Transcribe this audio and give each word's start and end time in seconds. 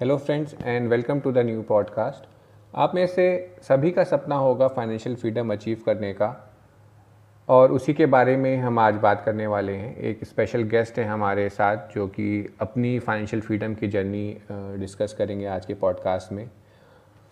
Hello 0.00 0.16
friends 0.16 0.54
and 0.64 0.88
welcome 0.88 1.20
to 1.20 1.30
the 1.32 1.38
new 1.38 1.62
podcast 1.62 2.26
आप 2.74 2.94
में 2.94 3.06
से 3.06 3.24
सभी 3.62 3.90
का 3.90 4.02
सपना 4.04 4.34
होगा 4.34 4.68
फाइनेंशियल 4.68 5.16
फ्रीडम 5.16 5.52
अचीव 5.52 5.80
करने 5.86 6.12
का। 6.12 6.28
और 7.48 7.72
उसी 7.72 7.94
के 7.94 8.06
बारे 8.06 8.36
में 8.36 8.56
हम 8.56 8.78
आज 8.78 8.94
बात 8.94 9.22
करने 9.24 9.46
वाले 9.46 9.72
हैं। 9.72 9.96
एक 9.96 10.24
स्पेशल 10.24 10.62
गेस्ट 10.62 10.98
है 10.98 11.04
हमारे 11.04 11.48
साथ 11.48 11.94
जो 11.94 12.06
कि 12.06 12.56
अपनी 12.60 12.98
फाइनेंशियल 12.98 13.42
फ्रीडम 13.42 13.74
की 13.74 13.88
जर्नी 13.88 14.36
डिस्कस 14.52 15.14
करेंगे 15.18 15.46
आज 15.46 15.66
के 15.66 15.74
पॉडकास्ट 15.74 16.32
में। 16.32 16.48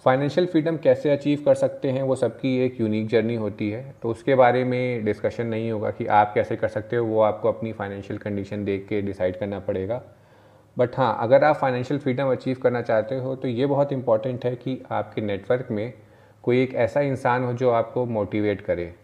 फाइनेंशियल 0.04 0.46
फ्रीडम 0.46 0.76
कैसे 0.76 1.10
अचीव 1.10 1.42
कर 1.44 1.54
सकते 1.54 1.90
हैं 1.90 2.02
वो 2.02 2.16
सबकी 2.16 2.56
एक 2.58 2.80
यूनिक 2.80 3.08
जर्नी 3.08 3.34
होती 3.34 3.70
है। 3.70 3.94
तो 4.02 4.10
उसके 4.10 4.34
बारे 4.34 4.64
में 4.64 5.04
डिस्कशन 5.04 5.46
नहीं 5.46 5.70
होगा 5.70 5.90
कि 5.90 6.06
आप 6.06 6.34
कैसे 6.34 6.56
कर 6.56 6.68
सकते 6.68 6.96
हो, 6.96 7.06
वो 7.06 7.20
आपको 7.20 7.48
अपनी 7.48 7.72
फाइनेंशियल 7.72 8.18
कंडीशन 8.18 8.64
देख 8.64 8.86
के 8.88 9.02
डिसाइड 9.02 9.38
करना 9.38 9.60
पड़ेगा। 9.60 10.02
बट 10.76 10.96
हाँ 10.96 11.16
अगर 11.20 11.44
आप 11.44 11.56
फाइनेंशियल 11.56 12.00
फ्रीडम 12.00 12.30
अचीव 12.32 12.56
करना 12.62 12.82
चाहते 12.82 13.16
हो 13.16 13.34
तो 13.36 13.48
ये 13.48 13.66
बहुत 13.66 13.92
इंपॉर्टेंट 13.92 14.44
है 14.44 14.54
कि 14.56 14.82
आपके 14.92 15.20
नेटवर्क 15.20 15.68
में 15.70 15.92
कोई 16.44 16.62
एक 16.62 16.74
ऐसा 16.74 17.00
इंसान 17.00 17.44
हो 17.44 17.52
जो 17.52 17.70
आपको 17.70 18.04
मोटिवेट 18.06 18.60
करे। 18.60 18.94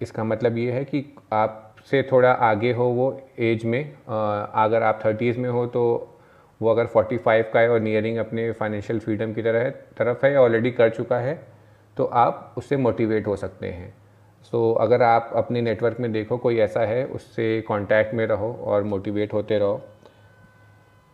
इसका 0.00 0.24
मतलब 0.24 0.58
ये 0.58 0.72
है 0.72 0.84
कि 0.84 1.04
आपसे 1.32 2.02
थोड़ा 2.12 2.30
आगे 2.32 2.72
हो 2.72 2.84
वो 2.84 3.10
एज 3.38 3.64
में। 3.64 3.82
अगर 3.84 4.82
आप 4.82 5.00
थर्टीज़ 5.04 5.38
में 5.38 5.48
हो 5.50 5.66
तो 5.66 5.82
वो 6.60 6.70
अगर 6.70 6.86
45 6.86 7.52
का 7.52 7.60
है 7.60 7.68
और 7.68 7.80
नियरिंग 7.80 8.16
अपने 8.18 8.50
फाइनेंशियल 8.52 8.98
फ्रीडम 9.00 9.32
की 9.32 9.42
तरह 9.42 9.68
तरफ़ 9.98 10.26
है 10.26 10.36
ऑलरेडी 10.36 10.70
कर 10.70 10.90
चुका 10.90 11.18
है 11.18 11.34
तो 11.96 12.04
आप 12.04 12.54
उससे 12.58 12.76
मोटिवेट 12.76 13.26
हो 13.26 13.36
सकते 13.36 13.66
हैं। 13.66 13.94
सो 14.52 14.72
so, 14.72 14.80
अगर 14.82 15.02
आप 15.02 15.30
अपने 15.36 15.60
नेटवर्क 15.62 16.00
में 16.00 16.12
देखो 16.12 16.36
कोई 16.38 16.58
ऐसा 16.58 16.80
है 16.80 17.04
उससे 17.06 17.60
कांटेक्ट 17.68 18.14
में 18.14 18.26
रहो 18.26 18.52
और 18.64 18.82
मोटिवेट 18.84 19.32
होते 19.32 19.58
रहो। 19.58 19.80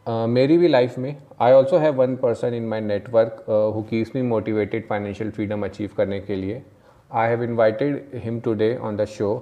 मेरी 0.06 0.56
भी 0.58 0.68
लाइफ 0.68 0.98
में 0.98 1.16
I 1.40 1.52
also 1.52 1.78
have 1.78 1.94
one 1.94 2.14
person 2.16 2.54
in 2.54 2.66
my 2.68 2.80
network 2.80 3.44
who 3.74 3.82
keeps 3.82 4.14
me 4.16 4.22
motivated 4.22 4.86
financial 4.88 5.30
freedom 5.30 5.64
achieve 5.64 5.90
करने 5.96 6.20
के 6.20 6.36
लिए। 6.36 6.62
I 7.10 7.28
have 7.28 7.42
invited 7.42 8.10
him 8.24 8.40
today 8.40 8.74
on 8.78 8.96
the 8.96 9.04
show 9.06 9.34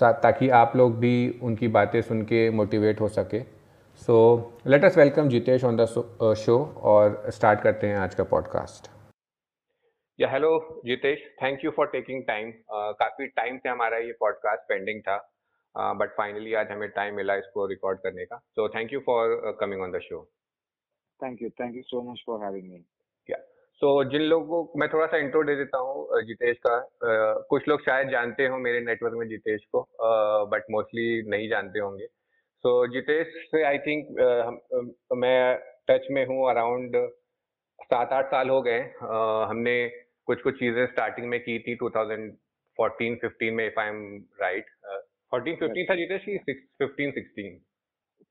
ताकि 0.00 0.48
आप 0.50 0.76
लोग 0.76 0.98
भी 1.00 1.38
उनकी 1.42 1.68
बातें 1.68 2.00
सुन 2.02 2.22
के 2.22 2.48
मोटिवेट 2.52 3.00
हो 3.00 3.08
सके। 3.10 3.40
So 4.02 4.16
let 4.66 4.84
us 4.84 4.98
welcome 4.98 5.28
Jitesh 5.28 5.64
on 5.64 5.76
the 5.76 5.84
show 6.38 6.58
और 6.84 7.22
स्टार्ट 7.30 7.60
करते 7.60 7.86
हैं 7.86 7.96
आज 7.98 8.14
का 8.14 8.24
पॉडकास्ट 8.24 8.90
या 10.18 10.28
hello 10.30 10.58
Jitesh 10.86 11.30
thank 11.42 11.64
you 11.64 11.70
for 11.70 11.86
taking 11.92 12.22
time 12.24 12.52
काफ़ी 12.72 13.26
टाइम 13.26 13.56
से 13.56 13.68
हमारा 13.68 13.98
ये 13.98 14.12
पॉडकास्ट 14.20 14.68
पेंडिंग 14.68 15.00
था। 15.00 15.16
बट 15.78 16.10
uh, 16.10 16.16
फाइनली 16.16 16.54
आज 16.54 16.70
हमें 16.70 16.88
टाइम 16.88 17.14
मिला 17.14 17.34
इसको 17.34 17.66
रिकॉर्ड 17.66 17.98
करने 17.98 18.24
का। 18.24 18.36
So 18.36 18.68
thank 18.68 18.92
you 18.92 19.00
for 19.00 19.56
coming 19.60 19.82
on 19.82 19.92
the 19.92 19.98
show 19.98 20.30
thank 21.22 21.42
you 21.42 21.48
thank 21.48 21.76
you 21.76 21.82
so 21.82 22.12
much 22.12 22.22
for 22.26 22.44
having 22.44 22.72
me 22.72 22.84
so 23.80 24.04
जिन 24.04 24.20
लोगों 24.20 24.64
को 24.64 24.78
मैं 24.78 24.88
थोड़ा 24.92 25.06
सा 25.06 25.16
इंट्रो 25.16 25.44
दे 25.44 25.56
देता 25.56 25.78
हूँ 25.78 26.22
जितेश 26.22 26.56
का। 26.66 26.76
Uh, 26.82 27.46
कुछ 27.48 27.68
लोग 27.68 27.80
शायद 27.80 28.08
जानते 28.08 28.46
हो 28.46 28.58
मेरे 28.58 28.80
नेटवर्क 28.80 29.14
में 29.14 29.28
जितेश 29.28 29.64
को 29.72 29.88
बट 30.46 30.62
uh, 30.62 30.70
मोस्टली 30.70 31.22
नहीं 31.30 31.48
जानते 31.48 31.78
होंगे। 31.78 32.06
सो 32.06 32.86
so, 32.86 32.92
जितेश 32.92 33.26
से 33.26 33.62
आई 33.62 33.78
थिंक 33.78 34.06
uh, 34.08 35.16
मैं 35.16 35.58
टच 35.90 36.06
में 36.10 36.26
हूँ 36.26 36.50
अराउंड 36.50 36.96
सात 37.82 38.12
आठ 38.12 38.26
साल 38.26 38.48
हो 38.48 38.62
गए। 38.62 38.80
Uh, 38.80 39.50
हमने 39.50 39.88
कुछ 40.26 40.42
कुछ 40.42 40.54
चीज़ें 40.54 40.86
स्टार्टिंग 40.86 41.28
में 41.28 41.40
की 41.40 41.58
थी 41.58 41.76
2014 41.76 43.18
15 43.24 43.52
में 43.52 43.66
if 43.66 43.80
I 43.80 43.88
am 43.88 44.24
right 44.40 44.66
fourteen 45.32 45.56
fifteen 45.56 45.86
था 45.90 45.94
जितेश 45.94 46.24
की 46.24 46.38
फिफ्टीन 46.38 47.10
सिक्सटीन 47.10 47.58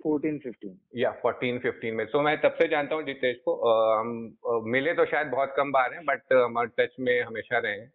फोर्टीन 0.04 0.38
फिफ्टीन 0.40 0.78
या 0.96 1.12
फोर्टीन 1.12 1.60
फिफ्टीन 1.60 1.94
में। 1.96 2.06
सो 2.06 2.18
so, 2.18 2.24
मैं 2.26 2.42
तब 2.42 2.52
से 2.52 2.68
जानता 2.68 2.96
हूँ 2.96 3.04
जितेश 3.04 3.38
को 3.46 3.54
हम 4.00 4.68
मिले 4.68 4.94
तो 4.94 5.06
शायद 5.06 5.28
बहुत 5.28 5.54
कम 5.58 5.72
बार 5.72 5.94
हैं 5.94 6.06
बट 6.06 6.34
हमारे 6.34 6.70
टच 6.80 6.96
में 7.00 7.22
हमेशा 7.22 7.58
रहे 7.58 7.86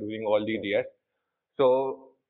doing 0.00 0.26
all 0.28 0.44
the 0.44 0.56
dears 0.56 0.86
so 1.58 1.68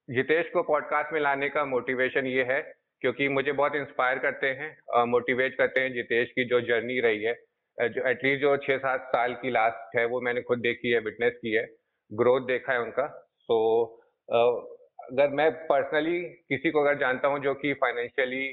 Jitesh 0.08 0.50
को 0.50 0.62
पॉडकास्ट 0.62 1.12
में 1.12 1.20
लाने 1.20 1.48
का 1.48 1.64
मोटिवेशन 1.64 2.26
ये 2.26 2.42
है 2.42 2.60
क्योंकि 3.00 3.28
मुझे 3.28 3.52
बहुत 3.52 3.76
इंस्पायर 3.76 4.18
करते 4.18 4.46
हैं 4.46 5.04
मोटिवेट 5.04 5.54
करते 5.58 5.80
हैं 5.80 5.92
जितेश 5.92 6.30
की 6.30 6.44
जो 6.44 6.60
जर्नी 6.60 7.00
रही 7.00 7.22
है 7.22 7.34
जो 7.78 8.06
एटलीस्ट 8.08 8.42
जो 8.42 8.56
छः 8.56 8.78
सात 8.78 9.08
साल 9.08 9.34
की 9.34 9.50
लास्ट 9.50 9.96
है 9.98 10.04
वो 10.04 10.20
मैंने 10.20 10.42
खुद 10.42 10.58
देखी 10.58 10.90
है 10.90 11.00
विटनेस 11.00 11.38
की 11.42 11.52
है 11.52 11.66
ग्रोथ 12.12 12.46
देखा 12.46 12.72
है 12.72 12.80
उनका। 12.80 13.06
सो 13.38 13.58
so, 14.28 14.71
अगर 15.02 15.28
मैं 15.30 15.50
पर्सनली 15.66 16.20
किसी 16.48 16.70
को 16.70 16.80
अगर 16.80 16.98
जानता 16.98 17.28
हूँ 17.28 17.38
जो 17.40 17.54
कि 17.54 17.72
फाइनेंशियली 17.80 18.46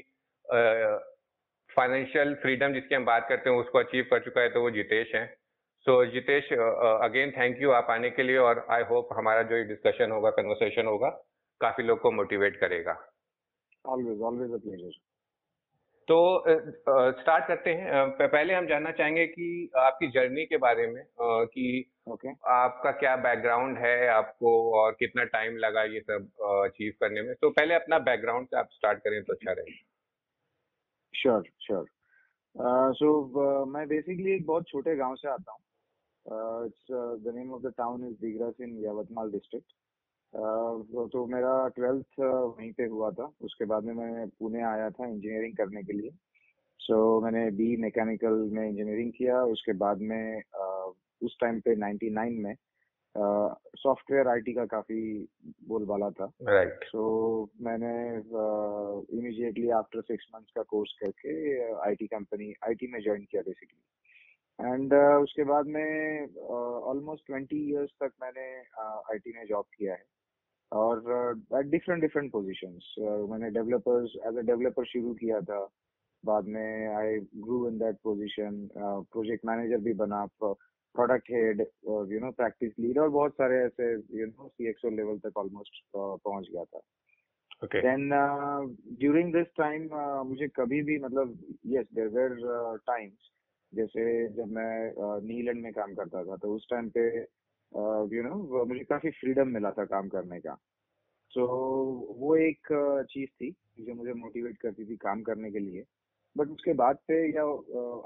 फाइनेंशियल 1.70 2.34
फ्रीडम 2.34 2.72
जिसकी 2.74 2.94
हम 2.94 3.04
बात 3.04 3.26
करते 3.28 3.50
हैं 3.50 3.56
उसको 3.56 3.78
अचीव 3.78 4.06
कर 4.10 4.24
चुका 4.24 4.40
है 4.40 4.48
तो 4.48 4.60
वो 4.62 4.70
जितेश 4.70 5.14
है। 5.14 5.26
So 5.86 6.04
so, 6.04 6.12
Jitesh 6.12 6.52
again 6.52 7.30
thank 7.30 7.62
you 7.62 7.70
आप 7.72 7.86
आने 7.90 8.10
के 8.10 8.22
लिए 8.22 8.36
और 8.38 8.66
आई 8.70 8.82
होप 8.82 9.08
हमारा 9.12 9.42
जो 9.42 9.62
डिस्कशन 9.68 10.10
होगा 10.10 10.30
कन्वर्सेशन 10.30 10.86
होगा 10.86 11.08
काफ़ी 11.60 11.84
लोग 11.84 12.00
को 12.00 12.10
मोटिवेट 12.12 12.56
करेगा। 12.56 12.96
ऑलवेज 13.84 14.20
ऑलवेज 14.22 14.52
अ 14.52 14.62
प्लेजर 14.64 14.98
तो 16.10 16.16
स्टार्ट 17.18 17.46
करते 17.48 17.72
हैं। 17.72 17.88
पहले 18.20 18.54
हम 18.54 18.66
जानना 18.66 18.90
चाहेंगे 18.92 19.26
कि 19.26 19.70
आपकी 19.78 20.06
जर्नी 20.12 20.44
के 20.46 20.56
बारे 20.58 20.86
में 20.86 21.02
कि 21.20 21.66
okay. 22.08 22.32
आपका 22.50 22.90
क्या 23.00 23.14
बैकग्राउंड 23.18 23.78
है 23.78 24.08
आपको 24.10 24.52
और 24.78 24.96
कितना 25.00 25.24
टाइम 25.34 25.56
लगा 25.58 25.82
ये 25.84 26.00
सब 26.00 26.26
अचीव 26.64 26.92
करने 27.00 27.22
में। 27.22 27.34
तो 27.34 27.50
पहले 27.50 27.74
अपना 27.74 27.98
बैकग्राउंड 28.08 28.46
से 28.46 28.58
आप 28.58 28.68
स्टार्ट 28.72 28.98
करें 28.98 29.22
तो 29.24 29.32
अच्छा 29.32 29.52
रहेगा 29.52 29.86
श्योर 31.14 31.48
श्योर 31.60 31.86
सो 32.94 33.64
मैं 33.66 33.86
बेसिकली 33.88 34.34
एक 34.34 34.46
बहुत 34.46 34.68
छोटे 34.68 34.96
गाँव 34.96 35.14
से 35.16 35.28
आता 35.28 35.52
हूँ। 35.52 36.66
It's 36.66 36.86
the 37.24 37.32
name 37.36 37.52
of 37.54 37.62
the 37.62 37.72
town 37.78 38.06
is 38.08 38.16
Digras 38.22 38.60
in 38.60 38.76
Yavatmal 38.84 39.30
district 39.30 39.72
तो 40.36 41.26
मेरा 41.26 41.68
ट्वेल्थ 41.68 42.20
वहीं 42.20 42.72
पे 42.72 42.84
हुआ 42.84 43.10
था। 43.10 43.32
उसके 43.42 43.64
बाद 43.64 43.84
में 43.84 43.94
मैं 43.94 44.28
पुणे 44.28 44.62
आया 44.62 44.90
था 44.90 45.06
इंजीनियरिंग 45.06 45.56
करने 45.56 45.82
के 45.82 45.92
लिए। 45.92 46.10
सो 46.78 47.18
so, 47.18 47.24
मैंने 47.24 47.50
बी 47.50 47.76
मैकेनिकल 47.76 48.32
में 48.32 48.68
इंजीनियरिंग 48.68 49.12
किया। 49.12 49.42
उसके 49.42 49.72
बाद 49.72 49.98
में 50.00 50.42
उस 51.22 51.36
टाइम 51.40 51.60
पे 51.60 51.76
99 51.76 52.38
में 52.38 52.54
सॉफ्टवेयर 53.76 54.24
uh, 54.24 54.30
आईटी 54.30 54.52
का 54.52 54.64
काफ़ी 54.64 55.28
बोलबाला 55.68 56.10
था। 56.10 56.32
Right 56.42 56.68
right. 56.68 56.84
सो 56.84 57.50
so, 57.52 57.64
मैंने 57.64 58.14
इमीडिएटली 59.18 59.70
आफ्टर 59.70 60.00
सिक्स 60.00 60.26
मंथ्स 60.34 60.50
का 60.56 60.62
कोर्स 60.62 60.92
करके 61.00 61.62
आईटी 61.74 62.06
कंपनी 62.06 62.52
आईटी 62.66 62.86
में 62.92 63.02
ज्वाइन 63.02 63.26
किया 63.30 63.42
बेसिकली 63.42 63.82
एंड 64.72 64.94
uh, 64.94 65.22
उसके 65.22 65.44
बाद 65.44 65.66
में 65.66 66.28
ऑलमोस्ट 66.82 67.26
ट्वेंटी 67.26 67.72
इयर्स 67.72 67.90
तक 67.90 68.12
मैंने 68.22 68.58
आईटी 69.12 69.30
uh, 69.30 69.36
में 69.36 69.46
जॉब 69.46 69.64
किया 69.78 69.92
है। 69.92 70.19
और 70.72 71.02
डिफरेंट 71.64 72.00
डिफरेंट 72.00 72.30
पोजीशंस 72.32 72.94
मैंने 73.30 73.50
डेवलपर्स 73.50 74.16
एज 74.26 74.36
अ 74.38 74.42
डेवलपर 74.46 74.84
शुरू 74.86 75.14
किया 75.14 75.40
था। 75.40 75.60
बाद 76.24 76.46
में 76.46 76.94
I 76.94 77.18
grew 77.36 77.68
in 77.68 77.78
that 77.78 77.96
position 78.04 78.68
project 78.76 79.46
manager 79.46 79.78
भी 79.84 79.92
बना 79.94 80.24
product 80.42 81.30
head 81.30 81.60
you 82.12 82.20
know 82.20 82.30
practice 82.32 82.72
leader 82.80 83.00
और 83.00 83.08
बहुत 83.08 83.32
सारे 83.32 83.58
ऐसे 83.64 83.92
यू 84.20 84.26
नो 84.26 84.48
सीएक्सओ 84.48 84.90
लेवल 84.90 85.18
तक 85.18 85.38
ऑलमोस्ट 85.38 85.82
पहुँच 85.96 86.48
गया 86.52 86.64
था। 86.64 86.80
देन 87.64 88.08
ड्यूरिंग 89.00 89.32
दिस 89.32 89.46
टाइम 89.56 89.88
मुझे 90.28 90.48
कभी 90.56 90.82
भी 90.82 90.98
मतलब 90.98 91.36
यस 91.66 91.86
देयर 91.94 92.08
वेर 92.08 92.76
टाइम्स 92.86 93.30
जैसे 93.72 94.28
जब 94.28 94.52
मैं 94.52 94.92
नीलैंड 95.26 95.58
uh, 95.58 95.62
में 95.64 95.72
काम 95.72 95.94
करता 95.94 96.24
था 96.24 96.36
तो 96.36 96.54
उस 96.54 96.66
टाइम 96.70 96.88
पे 96.88 97.08
यू 98.12 98.22
नो 98.22 98.64
मुझे 98.64 98.84
काफ़ी 98.84 99.10
फ्रीडम 99.10 99.48
मिला 99.48 99.70
था 99.70 99.84
काम 99.84 100.08
करने 100.08 100.40
का। 100.40 100.54
सो 101.30 101.40
so, 101.40 102.18
वो 102.20 102.36
एक 102.36 102.68
चीज़ 103.10 103.30
थी 103.30 103.54
जो 103.80 103.94
मुझे 103.94 104.12
मोटिवेट 104.12 104.56
करती 104.58 104.84
थी 104.84 104.96
काम 104.96 105.22
करने 105.22 105.50
के 105.50 105.58
लिए। 105.58 105.84
बट 106.36 106.48
उसके 106.48 106.72
बाद 106.72 106.96
पे 106.96 107.36
या 107.36 107.44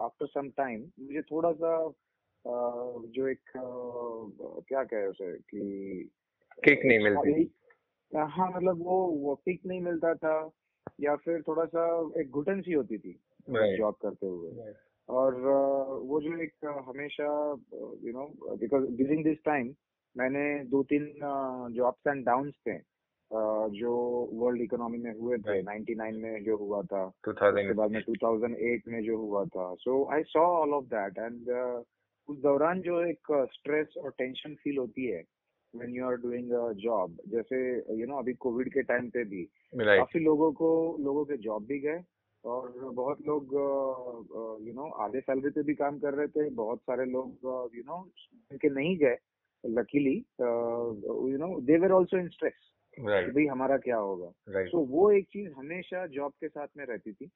आफ्टर 0.05 0.27
सम 0.27 0.49
टाइम 0.49 0.81
मुझे 1.01 1.23
थोड़ा 1.23 1.53
सा 1.53 1.93
जो 3.07 3.29
एक 3.29 3.41
क्या 4.69 4.85
कहे 4.85 5.07
उसे 5.07 5.39
कि 5.39 5.61
किक 6.65 6.81
नहीं 6.85 6.99
मिलती। 6.99 7.55
हाँ 8.17 8.53
मतलब 8.53 8.79
वो 8.79 9.07
वो 9.07 9.35
किक 9.35 9.67
नहीं 9.67 9.81
मिलता 9.81 10.15
था 10.15 10.51
या 11.01 11.17
फिर 11.17 11.43
थोड़ा 11.43 11.65
सा 11.65 12.11
एक 12.21 12.31
घुटन 12.31 12.61
सी 12.61 12.73
होती 12.73 12.99
थी 12.99 13.21
जॉब 13.77 13.95
करते 13.95 14.27
हुए। 14.27 14.51
Right. 14.51 14.94
और 15.09 15.35
वो 16.05 16.21
जो 16.21 16.37
एक 16.43 16.85
हमेशा 16.89 17.27
you 18.05 18.13
know 18.13 18.27
because 18.57 18.85
during 18.97 19.25
this 19.25 19.39
time 19.45 19.75
मैंने 20.17 20.65
दो 20.65 20.83
तीन 20.83 21.13
जो 21.73 21.85
अप्स 21.85 22.07
एंड 22.07 22.25
डाउन 22.27 22.51
थे 22.51 22.79
जो 23.71 23.93
वर्ल्ड 24.33 24.63
इकोनॉमी 24.63 24.99
में 24.99 25.13
हुए 25.15 25.39
थे 25.39 25.63
right. 25.63 25.87
99 25.87 26.23
में 26.23 26.45
जो 26.45 26.57
हुआ 26.57 26.83
था 26.83 27.05
उसके 27.29 27.73
बाद 27.73 27.91
में 27.91 28.01
2008 28.01 28.89
में 28.89 29.03
जो 29.05 29.17
हुआ 29.17 29.45
था 29.45 29.75
so 29.75 30.05
I 30.13 30.23
saw 30.23 30.41
all 30.41 30.75
of 30.75 30.85
that 30.85 31.19
and 31.19 31.51
उस 32.29 32.39
दौरान 32.39 32.81
जो 32.81 33.01
एक 33.07 33.33
स्ट्रेस 33.53 33.95
और 34.05 34.11
टेंशन 34.11 34.55
फील 34.55 34.79
होती 34.79 35.07
है 35.07 35.23
when 35.75 35.95
you 35.95 36.07
are 36.07 36.17
doing 36.17 36.53
a 36.53 36.73
job 36.73 37.17
जैसे 37.29 37.57
यू 37.73 37.97
you 37.97 38.07
नो 38.07 38.13
know, 38.13 38.23
अभी 38.23 38.33
कोविड 38.33 38.73
के 38.73 38.83
टाइम 38.83 39.09
पे 39.09 39.25
भी 39.25 39.45
right. 39.73 39.99
काफ़ी 39.99 40.21
लोगों 40.21 40.53
को 40.53 40.97
लोगों 41.01 41.25
के 41.25 41.37
जॉब 41.37 41.65
भी 41.65 41.79
गए 41.79 41.99
और 42.45 42.91
बहुत 42.91 43.19
लोग 43.27 43.45
यू 44.69 44.75
नो 44.75 44.91
आधे 44.91 45.21
सैलरी 45.21 45.51
पे 45.51 45.63
भी 45.63 45.75
काम 45.75 45.99
कर 45.99 46.15
रहे 46.15 46.27
थे 46.27 46.51
बहुत 46.51 46.79
सारे 46.79 47.05
लोग 47.05 47.39
यू 47.75 47.83
नो 47.87 48.11
इनके 48.53 48.71
नहीं 48.71 48.99
गए 48.99 49.17
luckily 49.67 50.17
you 51.33 51.39
know 51.39 51.61
they 51.61 51.79
were 51.79 51.93
also 51.93 52.19
in 52.19 52.29
stress 52.29 52.53
भाई 53.01 53.47
हमारा 53.47 53.79
क्या 53.79 53.97
होगा। 53.97 54.31
सो 54.31 54.59
right. 54.59 54.75
so, 54.75 54.91
वो 54.91 55.11
एक 55.11 55.25
चीज़ 55.25 55.53
हमेशा 55.53 56.07
जॉब 56.07 56.33
के 56.33 56.49
साथ 56.49 56.67
में 56.77 56.87
रहती 56.87 57.13
थी। 57.13 57.31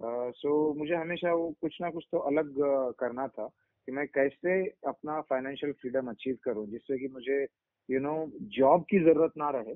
सो 0.00 0.70
uh, 0.70 0.72
so, 0.72 0.78
मुझे 0.78 0.94
हमेशा 0.94 1.32
वो 1.34 1.54
कुछ 1.60 1.78
ना 1.80 1.90
कुछ 1.90 2.04
तो 2.12 2.18
अलग 2.18 2.50
uh, 2.50 2.94
करना 2.98 3.28
था 3.28 3.46
कि 3.86 3.92
मैं 3.92 4.06
कैसे 4.06 4.64
अपना 4.64 5.20
फाइनेंशियल 5.20 5.72
फ्रीडम 5.72 6.06
अचीव 6.06 6.38
करूँ 6.44 6.66
जिससे 6.66 6.98
कि 6.98 7.08
मुझे 7.08 7.46
यू 7.90 8.00
नो 8.00 8.32
जॉब 8.42 8.84
की 8.90 8.98
ज़रूरत 8.98 9.32
ना 9.36 9.50
रहे 9.50 9.74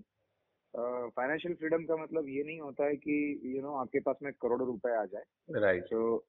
फाइनेंशियल 0.76 1.55
uh, 1.55 1.58
फ्रीडम 1.61 1.84
का 1.84 1.96
मतलब 1.96 2.28
ये 2.28 2.43
नहीं 2.44 2.61
होता 2.61 2.84
है 2.84 2.96
कि 2.96 3.40
यू 3.44 3.55
you 3.55 3.62
नो 3.62 3.69
know, 3.69 3.81
आपके 3.81 4.00
पास 4.00 4.17
में 4.22 4.32
करोड़ों 4.32 4.67
रुपए 4.67 4.94
आ 4.96 5.05
जाए। 5.05 5.61
राइट 5.61 5.84
सो 5.84 6.26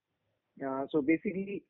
सो 0.92 1.02
बेसिकली 1.02 1.62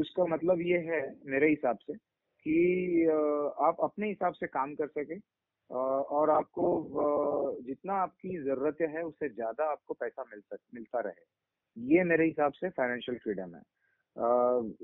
उसका 0.00 0.24
मतलब 0.24 0.60
ये 0.60 0.78
है 0.78 1.00
मेरे 1.26 1.48
हिसाब 1.48 1.78
से 1.78 1.94
कि 1.94 3.06
uh, 3.06 3.66
आप 3.66 3.76
अपने 3.82 4.08
हिसाब 4.08 4.34
से 4.34 4.46
काम 4.46 4.74
कर 4.74 4.86
सके 4.86 5.18
uh, 5.18 6.02
और 6.18 6.30
आपको 6.30 6.72
uh, 7.04 7.66
जितना 7.66 7.94
आपकी 8.02 8.38
ज़रूरत 8.44 8.76
है 8.96 9.02
उससे 9.02 9.28
ज़्यादा 9.28 9.70
आपको 9.70 9.94
पैसा 9.94 10.24
मिल 10.24 10.40
सक 10.40 10.58
मिलता 10.74 11.00
रहे। 11.00 11.94
ये 11.94 12.04
मेरे 12.04 12.24
हिसाब 12.26 12.52
से 12.52 12.68
फाइनेंशियल 12.68 13.18
फ्रीडम 13.18 13.54
है। 13.54 13.62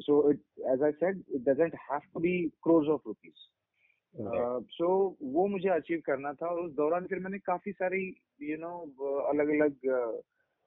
So 0.00 0.30
it 0.30 0.40
as 0.72 0.82
I 0.82 0.92
said 0.92 1.22
it 1.34 1.42
doesn't 1.48 1.74
have 1.90 2.00
to 2.14 2.20
be 2.20 2.30
crores 2.62 2.88
of 2.88 3.02
rupees 3.06 3.40
so 4.60 5.16
वो 5.22 5.46
मुझे 5.46 5.68
अचीव 5.68 6.02
करना 6.06 6.32
था 6.32 6.46
और 6.46 6.60
उस 6.60 6.72
दौरान 6.72 7.06
फिर 7.06 7.18
मैंने 7.18 7.38
काफ़ी 7.38 7.72
सारी 7.72 8.16
यू 8.42 8.56
नो 8.56 8.78
अलग 9.20 9.48
अलग 9.48 9.70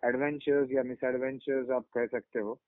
एडवेंचर्स 0.05 0.71
या 0.71 0.83
मिस 0.83 1.03
एडवेंचर्स 1.03 1.69
आप 1.69 1.85
कह 1.93 2.05
सकते 2.05 2.39
हो। 2.39 2.59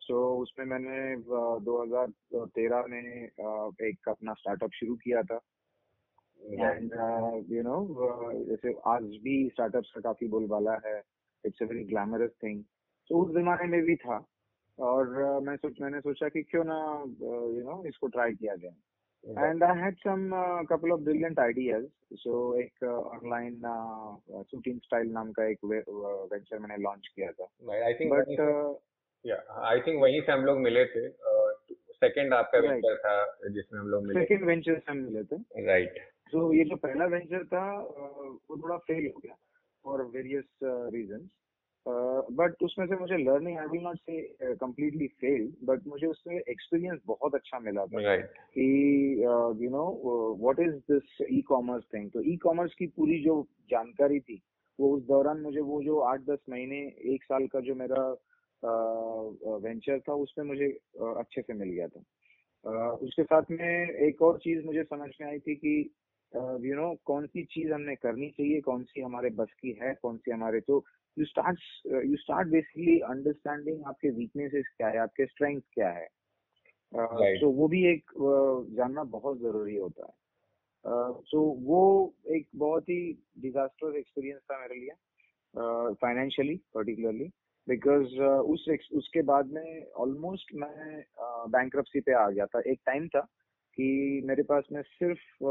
सो 0.00 0.34
so, 0.34 0.42
उसमें 0.42 0.66
मैंने 0.66 1.16
uh, 1.16 1.60
2013 1.60 2.88
में 2.88 3.28
uh, 3.28 3.82
एक 3.82 4.08
अपना 4.08 4.32
स्टार्टअप 4.32 4.70
शुरू 4.74 4.94
किया 4.94 5.22
था। 5.22 5.40
एंड 6.50 6.92
यू 7.50 7.62
नो 7.62 7.86
जैसे 8.44 8.74
आज 8.86 9.02
भी 9.02 9.48
स्टार्टअप्स 9.48 9.92
का 9.92 10.00
काफ़ी 10.00 10.28
बोलबाला 10.28 10.80
है। 10.86 11.02
It's 11.46 11.62
a 11.62 11.64
very 11.64 11.84
glamorous 11.84 12.30
thing 12.42 12.64
तो 13.08 13.18
उस 13.18 13.34
जमाने 13.34 13.64
में 13.64 13.82
भी 13.82 13.96
था। 13.96 14.26
और 14.78 15.22
uh, 15.22 15.46
मैं 15.46 15.56
सोच 15.56 15.80
मैंने 15.80 16.00
सोचा 16.00 16.28
कि 16.28 16.42
क्यों 16.42 16.64
ना 16.64 17.04
you 17.20 17.48
uh, 17.48 17.64
know 17.64 17.66
you 17.66 17.76
know, 17.76 17.86
इसको 17.86 18.06
ट्राई 18.06 18.34
किया 18.34 18.56
जाए। 18.56 18.74
And 19.24 19.62
I 19.62 19.74
had 19.76 19.96
some 20.04 20.32
uh, 20.32 20.64
couple 20.64 20.92
of 20.92 21.04
brilliant 21.04 21.38
ideas. 21.38 21.84
So 22.22 22.30
एक 22.58 22.84
ऑनलाइन 22.84 23.60
शूटिंग 24.50 24.80
स्टाइल 24.84 25.10
नाम 25.12 25.30
का 25.32 25.44
एक 25.50 25.58
वेंचर 25.64 26.58
मैंने 26.58 26.76
लॉन्च 26.82 27.06
किया 27.14 27.30
था। 27.32 27.46
आई 27.84 27.94
थिंक 28.00 28.12
बट 28.12 28.28
या 29.24 29.36
आई 29.68 29.80
थिंक 29.86 30.00
वहीं 30.02 30.20
से 30.20 30.32
हम 30.32 30.44
लोग 30.44 30.58
मिले 30.60 30.84
थे 30.94 31.08
सेकंड 31.08 32.34
आपका 32.34 32.58
वेंचर 32.60 32.96
था 33.04 33.14
जिसमें 33.48 33.80
हम 33.80 33.88
लोग 33.88 34.06
मिले। 34.06 34.24
सेकंड 34.24 34.46
वेंचर 34.48 34.78
से 34.78 34.90
हम 34.90 34.98
मिले 34.98 35.22
थे। 35.24 35.66
राइट 35.66 35.98
सो 36.32 36.52
ये 36.54 36.64
जो 36.64 36.76
पहला 36.86 37.06
वेंचर 37.14 37.44
था 37.54 37.64
वो 37.78 38.56
थोड़ा 38.62 38.76
फेल 38.90 39.06
हो 39.06 39.20
गया 39.20 39.36
for 39.84 40.02
various 40.16 40.44
reasons 40.94 41.30
but 41.88 42.52
uh, 42.52 42.62
उसमें 42.62 42.86
से 42.86 42.96
मुझे 42.96 43.16
learning 43.16 43.58
I 43.58 43.66
will 43.66 43.82
not 43.82 43.96
say 43.96 44.54
completely 44.54 45.06
fail 45.20 45.52
but 45.64 45.86
मुझे 45.86 46.06
उससे 46.06 46.36
एक्सपीरियंस 46.50 47.00
बहुत 47.06 47.34
अच्छा 47.34 47.58
मिला 47.58 47.86
था 47.86 47.98
right. 47.98 48.26
कि 48.58 49.64
you 49.64 49.70
know 49.70 49.86
what 50.40 50.60
is 50.60 50.74
this 50.92 51.26
e 51.32 51.40
commerce 51.40 51.84
thing 51.94 52.10
तो 52.10 52.22
ई 52.22 52.36
कॉमर्स 52.36 52.74
की 52.74 52.86
पूरी 52.86 53.22
जो 53.22 53.46
जानकारी 53.70 54.20
थी 54.20 54.40
वो 54.78 54.96
उस 54.96 55.02
दौरान 55.02 55.40
मुझे 55.40 55.60
वो 55.60 55.82
जो 55.82 55.98
आठ 56.00 56.20
दस 56.20 56.38
महीने 56.50 56.78
एक 57.14 57.24
साल 57.24 57.46
का 57.46 57.60
जो 57.60 57.74
मेरा 57.74 58.08
वेंचर 58.62 59.98
uh, 59.98 60.08
था 60.08 60.14
उसमें 60.14 60.44
मुझे 60.46 60.78
uh, 61.02 61.16
अच्छे 61.16 61.42
से 61.42 61.52
मिल 61.52 61.68
गया 61.68 61.88
था 61.88 62.02
uh, 62.64 62.98
उसके 62.98 63.22
साथ 63.22 63.50
में 63.50 63.90
एक 63.90 64.22
और 64.22 64.38
चीज़ 64.38 64.64
मुझे 64.66 64.82
समझ 64.84 65.10
में 65.20 65.28
आई 65.28 65.38
थी 65.38 65.54
कि 65.54 65.78
यू 66.66 66.76
नो 66.76 66.94
कौन 67.04 67.26
सी 67.26 67.44
चीज़ 67.44 67.72
हमने 67.72 67.94
करनी 67.94 68.28
चाहिए 68.28 68.60
कौन 68.60 68.82
सी 68.82 69.00
हमारे 69.00 69.30
बस 69.30 69.52
की 69.60 69.78
है 69.82 69.94
कौन 70.02 70.16
सी 70.16 70.30
हमारे 70.30 70.60
तो 70.60 70.84
you 71.18 71.24
start 71.24 71.58
you 72.04 72.16
start 72.16 72.48
basically 72.48 72.98
understanding 73.00 73.84
आपके 73.86 74.10
वीकनेसेस 74.10 74.64
क्या 74.76 74.88
है 74.88 74.98
आपके 74.98 75.26
स्ट्रेंथ 75.26 75.60
क्या 75.72 75.90
है। 75.90 76.08
तो 76.92 76.98
uh, 76.98 77.20
right. 77.20 77.42
so 77.42 77.52
वो 77.54 77.68
भी 77.68 77.86
एक 77.86 78.10
uh, 78.10 78.76
जानना 78.76 79.04
बहुत 79.04 79.38
ज़रूरी 79.38 79.76
होता 79.76 80.06
है। 80.06 80.12
सो 80.84 81.12
uh, 81.12 81.54
so 81.54 81.66
वो 81.66 82.14
एक 82.28 82.48
बहुत 82.56 82.82
ही 82.82 83.18
डिजास्टर 83.38 83.96
एक्सपीरियंस 83.96 84.40
था 84.40 84.58
मेरे 84.60 84.80
लिए 84.80 84.90
फाइनेंशियली 85.92 86.60
पर्टिकुलरली 86.74 87.30
बिकॉज़ 87.68 88.20
उस 88.22 88.66
उसके 88.92 89.22
बाद 89.22 89.46
में 89.46 89.90
ऑलमोस्ट 89.92 90.54
मैं 90.54 91.04
बैंक 91.48 91.76
पे 91.96 92.12
आ 92.12 92.30
गया 92.30 92.46
था। 92.46 92.60
एक 92.60 92.80
टाइम 92.86 93.08
था 93.08 93.20
कि 93.76 94.22
मेरे 94.24 94.42
पास 94.42 94.64
में 94.72 94.82
सिर्फ़ 94.82 95.44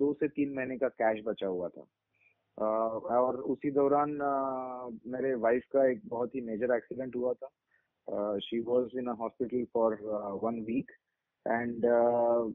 दो 0.00 0.12
से 0.12 0.28
तीन 0.28 0.54
महीने 0.54 0.76
का 0.78 0.88
कैश 0.88 1.22
बचा 1.24 1.46
हुआ 1.46 1.68
था। 1.68 1.86
और 2.58 3.36
उसी 3.36 3.70
दौरान 3.70 4.10
मेरे 5.06 5.34
वाइफ 5.34 5.62
का 5.72 5.86
एक 5.90 6.00
बहुत 6.04 6.34
ही 6.34 6.40
मेजर 6.40 6.74
एक्सीडेंट 6.76 7.16
हुआ 7.16 7.32
था। 7.32 8.38
She 8.38 8.60
was 8.60 8.98
in 8.98 9.08
hospital 9.08 9.64
for 9.74 9.98
one 10.42 10.60
week 10.60 10.90
and 11.46 11.82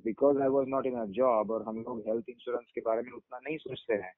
because 0.03 0.41
I 0.41 0.47
was 0.47 0.67
not 0.67 0.85
in 0.85 0.95
a 0.95 1.05
job 1.05 1.51
और 1.51 1.63
हम 1.63 1.77
लोग 1.77 2.03
हेल्थ 2.07 2.29
इंश्योरेंस 2.29 2.71
के 2.75 2.81
बारे 2.81 3.01
में 3.01 3.11
उतना 3.11 3.39
नहीं 3.39 3.57
सोचते 3.57 3.93
हैं 3.93 4.13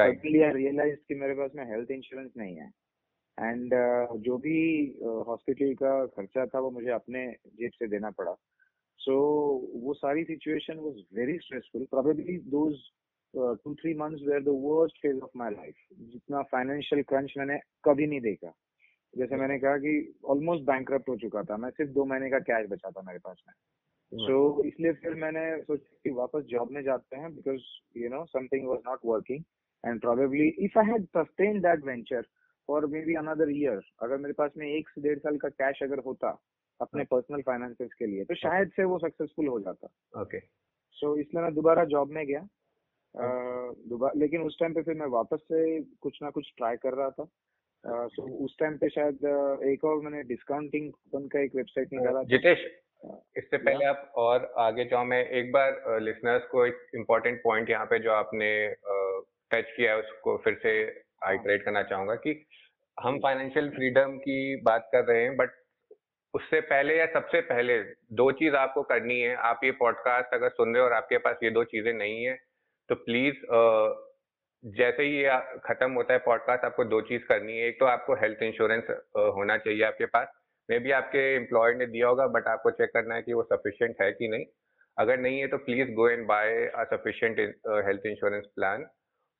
आई 0.00 0.10
रियलाइज़ 0.52 0.96
कि 1.08 1.14
मेरे 1.14 1.34
पास 1.34 1.50
में 1.54 1.64
हेल्थ 1.64 1.90
इंश्योरेंस 1.90 2.32
नहीं 2.36 2.56
है। 2.56 2.70
एंड 3.40 3.74
uh, 3.74 4.16
जो 4.18 4.36
भी 4.38 4.58
हॉस्पिटल 5.02 5.70
uh, 5.70 5.74
का 5.74 6.06
खर्चा 6.06 6.46
था 6.46 6.58
वो 6.58 6.70
मुझे 6.70 6.90
अपने 6.90 7.26
जेब 7.28 7.70
से 7.74 7.86
देना 7.86 8.10
पड़ा। 8.10 8.32
सो 8.98 9.12
so, 9.12 9.84
वो 9.84 9.94
सारी 9.94 10.24
situation 10.24 10.76
was 10.76 10.96
very 11.14 11.38
stressful 11.38 11.84
probably 11.84 12.36
those 12.38 12.74
two 13.36 13.74
three 13.74 13.94
months 13.94 14.22
were 14.22 14.42
the 14.42 14.48
worst 14.48 15.02
phase 15.02 15.20
of 15.20 15.30
my 15.36 15.50
life 15.50 15.74
जितना 16.00 16.42
फाइनेंशियल 16.42 17.02
क्रंच 17.02 17.34
मैंने 17.38 17.58
कभी 17.84 18.06
नहीं 18.06 18.20
देखा। 18.20 18.52
जैसे 19.18 19.36
मैंने 19.36 19.58
कहा 19.58 19.76
कि 19.76 20.14
ऑलमोस्ट 20.24 20.64
बैंक 20.64 20.92
हो 20.92 21.16
चुका 21.16 21.42
था। 21.42 21.56
मैं 21.56 21.70
सिर्फ़ 21.70 21.92
दो 21.92 22.04
महीने 22.04 22.30
का 22.30 22.38
कैश 22.38 22.68
बचा 22.70 22.90
था 22.90 23.02
मेरे 23.02 23.18
पास 23.18 23.42
में। 23.48 23.54
सो 24.12 24.60
so, 24.60 24.64
इसलिए 24.64 24.92
फिर 24.92 25.14
मैंने 25.14 25.62
सोचा 25.62 25.96
कि 26.04 26.10
वापस 26.10 26.42
जॉब 26.42 26.70
में 26.70 26.82
जाते 26.82 27.16
हैं 27.16 27.34
because 27.34 27.60
you 27.96 28.08
know 28.08 28.24
something 28.24 28.68
was 28.68 28.78
not 28.86 28.98
working 29.04 29.44
and 29.86 30.00
probably 30.00 30.48
if 30.48 30.78
I 30.78 30.86
had 30.86 31.04
sustain 31.04 31.60
that 31.60 31.84
venture 31.84 32.22
for 32.68 32.86
maybe 33.00 33.14
another 33.14 33.50
year 33.50 33.80
अगर 34.02 34.16
मेरे 34.16 34.32
पास 34.32 34.50
में 34.56 34.66
एक 34.66 34.88
से 34.88 35.00
डेढ़ 35.00 35.18
साल 35.18 35.36
का 35.36 35.48
कैश 35.48 35.82
अगर 35.82 35.98
होता 35.98 36.42
अपने 36.80 37.04
पर्सनल। 37.04 37.42
फाइनेंसेस 37.42 37.90
के 37.98 38.06
लिए 38.06 38.24
तो 38.24 38.34
शायद 38.34 38.68
से 38.68 38.84
वो 38.84 38.98
सक्सेसफुल 38.98 39.46
हो 39.46 39.60
जाता। 39.60 39.88
Okay 40.22 40.38
okay. 40.38 40.50
सो 40.90 41.14
so, 41.14 41.20
इसलिए 41.20 41.42
मैं 41.42 41.54
दोबारा 41.54 41.84
जॉब 41.84 42.10
में 42.10 42.26
गया। 42.26 42.48
दोबारा 43.16 44.18
लेकिन 44.20 44.42
उस 44.42 44.56
टाइम 44.60 44.74
पे 44.74 44.82
फिर 44.82 44.94
मैं 44.94 45.06
वापस 45.06 45.40
से 45.42 45.80
कुछ 46.00 46.18
ना 46.22 46.30
कुछ 46.30 46.52
ट्राई 46.56 46.76
कर 46.76 46.94
रहा 46.94 47.10
था। 47.10 47.28
सो 47.84 48.22
उस 48.44 48.56
टाइम 48.60 48.76
पे 48.78 48.88
शायद 48.88 49.24
एक 49.64 49.84
और 49.84 50.00
मैंने 50.02 50.22
डिस्काउंटिंग 50.22 50.90
कूपन 50.92 51.26
का 51.28 51.40
एक 51.40 51.54
वेबसाइट 51.54 51.92
निकाला 51.92 52.22
जितेश 52.22 52.64
इससे 53.36 53.56
पहले 53.56 53.84
आप 53.84 54.12
और 54.16 54.52
आगे 54.58 54.84
जाओ 54.84 55.04
मैं 55.04 55.24
एक 55.38 55.50
बार 55.52 56.00
लिसनर्स 56.00 56.46
को 56.50 56.64
एक 56.66 56.86
इम्पोर्टेंट 56.94 57.40
पॉइंट 57.44 57.70
यहाँ 57.70 57.86
पे 57.86 57.98
जो 57.98 58.10
आपने 58.10 58.48
टच 59.50 59.72
किया 59.76 59.92
है 59.92 59.98
उसको 59.98 60.36
फिर 60.44 60.54
से 60.62 60.70
हाइड्रेट 61.24 61.60
हाँ। 61.60 61.64
करना 61.64 61.82
चाहूँगा 61.82 62.14
कि 62.14 62.44
हम 62.98 63.18
फाइनेंशियल 63.18 63.68
फ्रीडम 63.70 64.16
की 64.18 64.38
बात 64.62 64.88
कर 64.92 65.04
रहे 65.04 65.22
हैं 65.22 65.36
बट 65.36 65.50
उससे 66.34 66.60
पहले 66.60 66.96
या 66.98 67.06
सबसे 67.06 67.40
पहले 67.40 67.78
दो 68.12 68.30
चीज़ 68.32 68.54
आपको 68.54 68.82
करनी 68.82 69.20
है। 69.20 69.34
आप 69.34 69.60
ये 69.64 69.70
पॉडकास्ट 69.70 70.34
अगर 70.34 70.48
सुन 70.48 70.74
रहे 70.74 70.82
हो 70.82 70.88
और 70.88 70.94
आपके 70.94 71.18
पास 71.18 71.36
ये 71.42 71.50
दो 71.50 71.64
चीज़ें 71.64 71.92
नहीं 71.92 72.24
है 72.24 72.38
तो 72.88 72.94
प्लीज़ 73.04 73.36
जैसे 74.64 75.02
ही 75.02 75.16
ये 75.16 75.36
खत्म 75.64 75.90
होता 75.92 76.12
है 76.12 76.18
पॉडकास्ट 76.24 76.64
आपको 76.64 76.84
दो 76.86 77.00
चीज़ 77.02 77.22
करनी 77.28 77.56
है। 77.58 77.66
एक 77.68 77.76
तो 77.80 77.86
आपको 77.86 78.14
हेल्थ 78.20 78.42
इंश्योरेंस 78.42 78.84
होना 79.36 79.56
चाहिए 79.58 79.82
आपके 79.84 80.06
पास। 80.06 80.28
मे 80.68 80.78
बी 80.78 80.90
आपके 80.92 81.24
एम्प्लॉयर 81.36 81.76
ने 81.76 81.86
दिया 81.86 82.08
होगा 82.08 82.26
बट 82.34 82.46
आपको 82.48 82.70
चेक 82.72 82.90
करना 82.94 83.14
है 83.14 83.22
कि 83.22 83.32
वो 83.32 83.42
सफिशियंट 83.44 83.96
है 84.02 84.10
कि 84.12 84.28
नहीं। 84.28 84.44
अगर 84.96 85.18
नहीं 85.20 85.40
है 85.40 85.46
तो 85.48 85.58
please 85.60 85.90
go 85.94 86.08
and 86.08 86.26
buy 86.26 86.66
a 86.66 86.84
sufficient 86.92 87.38
health 87.86 88.06
insurance 88.06 88.44
plan 88.54 88.86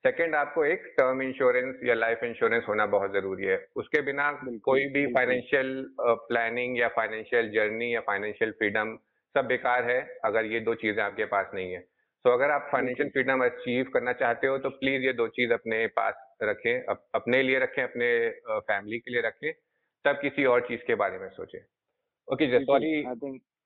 second 0.04 0.34
आपको 0.34 0.64
एक 0.64 0.82
टर्म 0.98 1.22
इंश्योरेंस 1.22 1.80
या 1.84 1.94
लाइफ 1.94 2.24
इंश्योरेंस 2.24 2.64
होना 2.68 2.86
बहुत 2.88 3.12
ज़रूरी 3.12 3.44
है। 3.46 3.56
उसके 3.76 4.00
बिना 4.02 4.30
कोई 4.64 4.86
भी 4.94 5.06
फाइनेंशियल 5.14 5.70
प्लानिंग 6.00 6.78
या 6.78 6.88
फाइनेंशियल 6.96 7.50
जर्नी 7.50 7.94
या 7.94 8.00
फाइनेंशियल 8.08 8.50
फ्रीडम 8.58 8.96
सब 9.34 9.46
बेकार 9.46 9.90
है 9.90 10.00
अगर 10.24 10.44
ये 10.46 10.60
दो 10.60 10.74
चीज़ें 10.76 11.02
आपके 11.02 11.24
पास 11.26 11.50
नहीं 11.54 11.72
है। 11.72 11.84
तो 12.24 12.30
अगर 12.30 12.50
आप 12.50 12.68
फाइनेंशियल 12.72 13.08
फ्रीडम 13.08 13.44
अचीव 13.44 13.86
करना 13.94 14.12
चाहते 14.12 14.46
हो 14.46 14.58
तो 14.58 14.70
प्लीज़ 14.70 15.02
ये 15.02 15.12
दो 15.12 15.26
चीज़ 15.28 15.52
अपने 15.52 15.86
पास 15.86 16.14
रखें 16.42 16.84
अप, 16.84 17.04
अपने 17.14 17.42
लिए 17.42 17.58
रखें 17.58 17.82
अपने 17.82 18.08
फैमिली 18.50 18.98
के 18.98 19.10
लिए 19.10 19.20
रखें 19.20 19.52
तब 20.04 20.18
किसी 20.22 20.44
और 20.44 20.60
चीज़ 20.60 20.80
के 20.86 20.94
बारे 20.94 21.18
में 21.18 21.28
सोचें। 21.28 21.58
ओके 22.28 22.46
जस्ट 22.46 22.66
सॉरी 22.66 23.02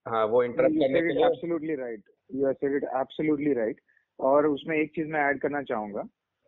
हाँ 0.05 0.25
वो 0.25 0.43
इंटरप्ट 0.43 0.75
करने 0.75 1.01
के 1.01 1.13
लिए 1.13 1.25
absolutely 1.25 1.75
right 1.75 2.03
you 2.35 2.45
have 2.45 2.53
said 2.53 2.75
it 2.75 2.83
absolutely 2.83 3.53
right 3.53 3.81
और 4.19 4.47
उसमें 4.47 4.77
एक 4.77 4.91
चीज़ 4.95 5.07
मैं 5.07 5.21
ऐड 5.21 5.39
करना 5.41 5.61
चाहूँगा 5.61 6.01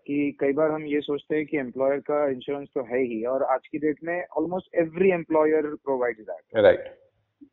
कि 0.08 0.38
कई 0.40 0.54
बार 0.54 0.72
हम 0.72 0.86
ये 0.86 1.02
सोचते 1.02 1.36
हैं 1.36 1.46
कि 1.46 1.58
एम्प्लॉयर 1.58 2.00
का 2.00 2.28
इंश्योरेंस 2.30 2.68
तो 2.76 2.84
है 2.84 3.02
ही 3.04 3.24
और 3.26 3.44
आज 3.44 3.68
की 3.68 3.78
डेट 3.78 4.00
में 4.04 4.26
almost 4.38 4.76
every 4.76 5.12
employer 5.12 5.76
provide 5.86 6.22
that 6.22 6.64
right 6.64 6.94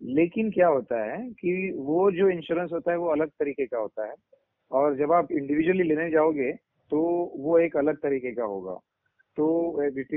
लेकिन 0.03 0.51
क्या 0.51 0.69
होता 0.69 1.05
है 1.05 1.19
कि 1.31 1.73
वो 1.77 2.11
जो 2.11 2.29
इंश्योरेंस 2.31 2.71
होता 2.73 2.93
है 2.93 2.99
वो 2.99 3.09
अलग 3.09 3.29
तरीके 3.29 3.67
का 3.67 3.79
होता 3.79 4.07
है। 4.07 4.15
और 4.71 4.97
जब 4.97 5.13
आप 5.13 5.33
इंडिविजुअली 5.33 5.83
लेने 5.83 6.11
जाओगे 6.11 6.53
तो 6.91 7.01
वो 7.37 7.59
एक 7.59 7.77
अलग 7.77 7.97
तरीके 7.97 8.33
का 8.35 8.45
होगा। 8.45 8.79
तो 9.37 9.47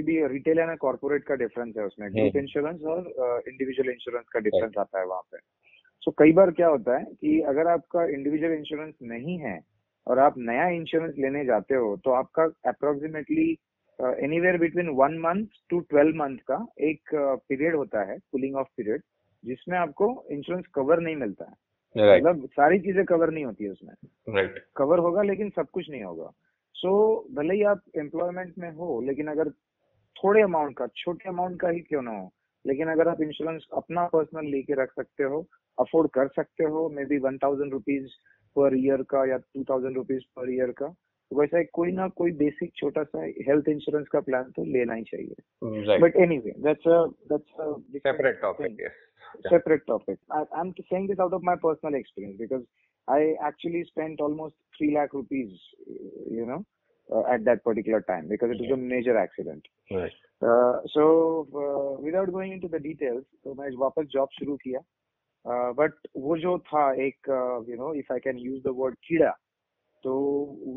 भी 0.03 0.27
रिटेल 0.27 0.59
एंड 0.59 0.77
कॉर्पोरेट 0.77 1.23
का 1.23 1.35
डिफरेंस 1.35 1.77
है 1.77 1.85
उसमें। 1.85 2.09
ग्रुप 2.11 2.35
इंश्योरेंस 2.35 2.81
और 2.81 2.99
इंडिविजुअल 3.47 3.89
इंश्योरेंस 3.89 4.25
का 4.33 4.39
डिफरेंस 4.39 4.73
आता 4.77 4.99
है 4.99 5.05
वहाँ 5.05 5.21
पे। 5.21 5.37
सो 5.37 6.11
so, 6.11 6.17
कई 6.19 6.31
बार 6.31 6.51
क्या 6.51 6.67
होता 6.67 6.97
है 6.97 7.05
कि 7.05 7.39
अगर 7.41 7.67
आपका 7.67 8.05
इंडिविजुअल 8.05 8.53
इंश्योरेंस 8.53 8.93
नहीं 9.03 9.37
है 9.37 9.59
और 10.07 10.19
आप 10.19 10.37
नया 10.37 10.67
इंश्योरेंस 10.69 11.13
लेने 11.17 11.45
जाते 11.45 11.75
हो 11.75 11.95
तो 11.97 12.11
आपका 12.11 12.43
approximately 12.43 13.49
anywhere 13.99 14.57
between 14.57 14.89
one 14.89 15.17
month 15.17 15.45
to 15.69 15.79
twelve 15.79 16.15
month 16.15 16.37
का 16.37 16.65
एक 16.79 17.09
पीरियड 17.15 17.71
uh, 17.71 17.77
होता 17.77 18.03
है 18.03 18.17
कूलिंग 18.17 18.55
ऑफ़ 18.55 18.67
पीरियड 18.77 19.01
जिसमें 19.45 19.77
आपको 19.77 20.07
इंश्योरेंस 20.31 20.65
कवर 20.67 20.99
नहीं 20.99 21.15
मिलता 21.15 21.45
है. 21.45 21.53
मतलब 21.97 22.47
सारी 22.47 22.79
चीज़ें 22.79 23.05
कवर 23.05 23.29
नहीं 23.29 23.45
होती 23.45 23.63
है 23.63 23.71
उसमें। 23.71 23.93
Right 24.35 24.51
right. 24.51 24.63
कवर 24.75 24.99
होगा 24.99 25.21
लेकिन 25.21 25.49
सब 25.49 25.67
कुछ 25.69 25.89
नहीं 25.89 26.03
होगा। 26.03 26.31
सो 26.75 27.25
so, 27.29 27.35
भले 27.35 27.53
ही 27.53 27.63
आप 27.63 27.81
एम्प्लॉयमेंट 27.97 28.53
में 28.59 28.71
हो 28.71 29.01
लेकिन 29.01 29.27
अगर 29.27 29.49
थोड़े 30.15 30.41
अमाउंट 30.41 30.77
का 30.77 30.87
छोटे 30.87 31.29
अमाउंट 31.29 31.59
का 31.61 31.69
ही 31.69 31.79
क्यों 31.79 32.01
ना 32.01 32.11
हो 32.11 32.31
लेकिन 32.67 32.87
अगर 32.87 33.07
आप 33.07 33.21
इंश्योरेंस 33.21 33.67
अपना 33.73 34.05
पर्सनल 34.05 34.45
लेके 34.45 34.73
रख 34.73 34.91
सकते 34.91 35.23
हो 35.23 35.47
अफोर्ड 35.79 36.11
कर 36.11 36.27
सकते 36.27 36.63
हो 36.63 36.89
maybe 37.05 37.17
one 37.17 37.37
thousand 37.37 37.71
rupees 37.71 38.07
per 38.55 38.77
year 38.77 39.01
का 39.01 39.25
या 39.25 39.37
two 39.37 39.63
thousand 39.63 39.95
rupees 39.95 40.23
per 40.35 40.53
year 40.53 40.71
का 40.71 40.95
तो 41.31 41.39
वैसा 41.39 41.63
कोई 41.73 41.91
ना 41.91 42.07
कोई 42.21 42.31
बेसिक 42.39 42.71
छोटा 42.77 43.03
सा 43.03 43.23
हेल्थ 43.47 43.69
इंश्योरेंस 43.69 44.07
का 44.13 44.19
प्लान 44.29 44.51
तो 44.55 44.63
लेना 44.71 44.93
ही 44.93 45.03
चाहिए 45.03 45.99
but 46.01 46.15
anyway 46.47 46.53
separate 47.99 48.41
topic 48.41 48.81
topic. 49.87 50.17
I, 50.29 50.43
I'm 50.53 50.73
saying 50.89 51.07
this 51.07 51.19
out 51.19 51.33
of 51.33 51.43
my 51.43 51.55
personal 51.55 51.95
experience 51.95 52.37
because 52.37 52.63
I 53.07 53.35
actually 53.41 53.83
spent 53.85 54.19
almost 54.19 54.55
three 54.77 54.93
lakh 54.95 55.13
rupees, 55.13 55.53
you 56.29 56.45
know, 56.45 56.65
uh, 57.09 57.21
at 57.33 57.45
that 57.45 57.63
particular 57.63 58.01
time 58.01 58.27
because 58.27 58.51
it 58.51 58.61
was 58.61 58.71
a 58.73 58.77
major 58.77 59.17
accident. 59.17 59.69
Right. 59.89 60.11
Uh, 60.41 60.81
so 60.93 61.47
uh, 61.55 62.01
without 62.01 62.31
going 62.31 62.51
into 62.51 62.67
the 62.67 62.81
details, 62.87 63.23
तो 63.43 63.53
मैं 63.61 63.69
वापस 63.77 64.05
job 64.17 64.29
शुरू 64.39 64.55
किया 64.65 64.81
but 65.79 65.93
uh, 65.93 66.09
वो 66.17 66.37
जो 66.37 66.57
था 66.67 66.83
एक 67.05 67.29
you 67.69 67.77
know 67.77 67.93
if 67.99 68.13
I 68.13 68.19
can 68.19 68.37
use 68.37 68.61
the 68.63 68.73
word 68.81 68.95
कीड़ा 69.07 69.31
तो 70.03 70.13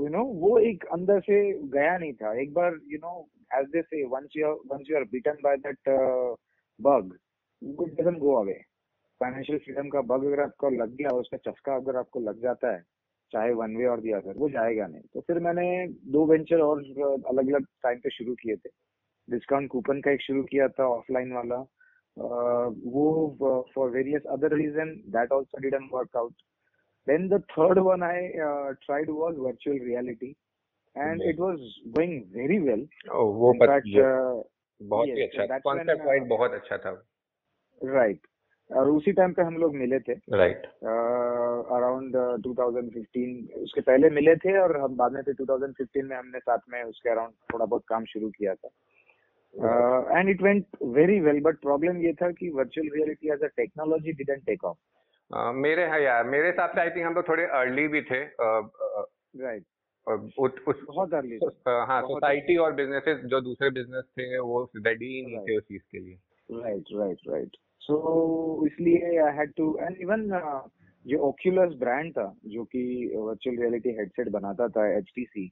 यू 0.01 0.09
नो 0.09 0.25
वो 0.41 0.59
एक 0.71 0.85
अंदर 0.93 1.21
से 1.21 1.37
गया 1.75 1.97
नहीं 1.99 2.13
था। 2.15 2.33
एक 2.41 2.53
बार 2.55 2.79
you 2.93 2.99
know 2.99 3.13
as 3.59 3.67
they 3.73 3.83
say 3.83 4.05
once 4.07 4.37
you 4.37 4.53
once 4.73 4.91
you 4.91 4.97
are 4.97 5.05
bitten 5.13 5.39
by 5.45 5.57
that 5.67 5.89
bug 6.79 7.13
it 7.63 8.01
doesn't 8.01 8.19
go 8.19 8.35
away 8.41 8.59
financial 9.21 9.59
freedom 9.59 9.89
का 9.89 10.01
बग 10.15 10.25
अगर 10.27 10.41
आपको 10.43 10.71
लग 10.71 10.97
गया 10.97 11.11
उसका 11.19 11.37
चस्का 11.51 11.77
अगर 11.77 11.97
आपको 11.97 12.21
लग 12.21 12.41
जाता 12.43 12.73
है 12.75 12.83
चाहे 13.33 13.53
वन 13.53 13.77
वे 13.77 13.87
और 13.87 14.01
दिया 14.01 14.19
अदर 14.19 14.39
वो 14.39 14.49
जाएगा 14.49 14.87
नहीं। 14.87 15.03
तो 15.15 15.21
फिर 15.21 15.39
मैंने 15.41 15.67
दो 16.13 16.25
वेंचर 16.27 16.61
और 16.61 16.83
अलग 17.29 17.53
अलग 17.53 17.67
टाइम 17.83 17.99
पे 17.99 18.11
शुरू 18.11 18.35
किए 18.35 18.57
थे। 18.57 18.71
डिस्काउंट 19.29 19.71
कूपन 19.71 20.01
का 20.01 20.11
एक 20.11 20.23
शुरू 20.23 20.43
किया 20.51 20.69
था 20.69 20.89
ऑफलाइन 20.97 21.33
वाला। 21.33 21.65
Uh, 22.17 22.67
वो 22.95 23.65
for 23.75 23.89
various 23.91 24.27
other 24.31 24.53
reason 24.57 24.91
that 25.15 25.33
also 25.33 25.63
didn't 25.63 25.89
work 25.93 26.19
out. 26.19 26.35
Then 27.07 27.29
the 27.29 27.43
third 27.55 27.79
one 27.79 28.03
I 28.03 28.31
uh, 28.49 28.75
tried 28.87 29.09
was 29.09 29.35
virtual 29.39 29.79
reality, 29.79 30.35
and 30.97 31.21
it 31.23 31.39
was 31.39 31.59
going 31.97 32.15
very 32.33 32.61
well. 32.61 32.85
Oh, 33.13 33.27
वो 33.41 33.53
In 33.55 33.67
fact, 33.67 33.91
uh, 34.05 34.43
बहुत 34.83 35.07
ही 35.07 35.23
अच्छा। 35.23 35.59
uh, 35.59 36.07
wise 36.07 36.23
बहुत 36.29 36.53
अच्छा 36.53 36.77
था 36.77 37.03
right. 37.95 38.19
और 38.73 38.89
उसी 38.89 39.13
time 39.13 39.33
पे 39.33 39.43
हम 39.43 39.57
लोग 39.57 39.75
मिले 39.77 39.99
थे। 40.01 40.13
राइट 40.13 40.67
अराउंड 41.77 42.17
2015 42.47 43.63
उसके 43.63 43.81
पहले 43.81 44.11
मिले 44.11 44.37
थे 44.37 44.59
और 44.59 44.77
हम 44.81 44.97
बाद 44.97 45.13
में 45.13 45.23
फिर 45.23 45.35
2015 45.35 46.03
में 46.03 46.17
हमने 46.17 46.39
साथ 46.39 46.59
में 46.69 46.83
उसके 46.83 47.11
अराउंड 47.11 47.33
थोड़ा 47.53 47.65
बहुत 47.65 47.83
काम 47.89 48.05
शुरू 48.05 48.29
किया 48.29 48.55
था। 48.55 48.69
And 50.19 50.29
it 50.29 50.43
went 50.43 50.67
very 50.83 51.21
well 51.21 51.41
but 51.41 51.57
problem 51.57 51.97
ये 51.97 52.13
था 52.13 52.31
कि 52.31 52.51
virtual 52.51 52.89
reality 52.95 53.33
as 53.33 53.43
a 53.43 53.47
technology 53.47 54.13
didn't 54.13 54.47
take 54.47 54.65
off 54.65 54.77
मेरे 55.35 55.87
हाँ 55.89 56.01
यार 56.01 56.25
मेरे 56.25 56.47
हिसाब 56.47 56.71
से 56.71 56.81
आई 56.81 56.91
थिंक 56.91 57.07
हम 57.07 57.15
लोग 57.15 57.29
थोड़े 57.29 57.45
अर्ली 57.61 57.87
भी 57.89 58.03
थे 58.03 58.21
राइट 58.25 59.65
उस, 60.07 60.53
उस 60.69 60.85
बहुत 60.87 61.15
अर्ली 61.15 61.39
हाँ 61.69 62.01
सोसाइटी 62.03 62.57
और 62.57 62.73
बिजनेसेस 62.73 63.25
जो 63.25 63.41
दूसरे 63.41 63.71
बिज़नेस 63.71 64.05
थे 64.19 64.39
वो 64.39 64.63
रेडी 64.77 65.07
ही 65.07 65.23
नहीं 65.27 65.39
थे 65.39 65.57
उस 65.59 65.65
चीज़ 65.65 65.83
के 65.93 65.99
लिए। 65.99 66.19
राइट 66.63 66.85
राइट 66.95 67.19
राइट 67.29 67.57
सो 67.81 68.67
इसलिए 68.67 69.19
I 69.19 69.37
had 69.37 69.53
to 69.57 69.77
and 69.83 69.97
even 70.01 70.29
जो 71.07 71.19
ओक्यूलस 71.19 71.75
ब्रांड 71.79 72.13
था 72.13 72.33
जो 72.47 72.65
कि 72.65 72.85
वर्चुअल 73.17 73.57
रियलिटी 73.57 73.91
हेडसेट 73.91 74.29
बनाता 74.29 74.69
था 74.69 74.87
HTC 74.97 75.51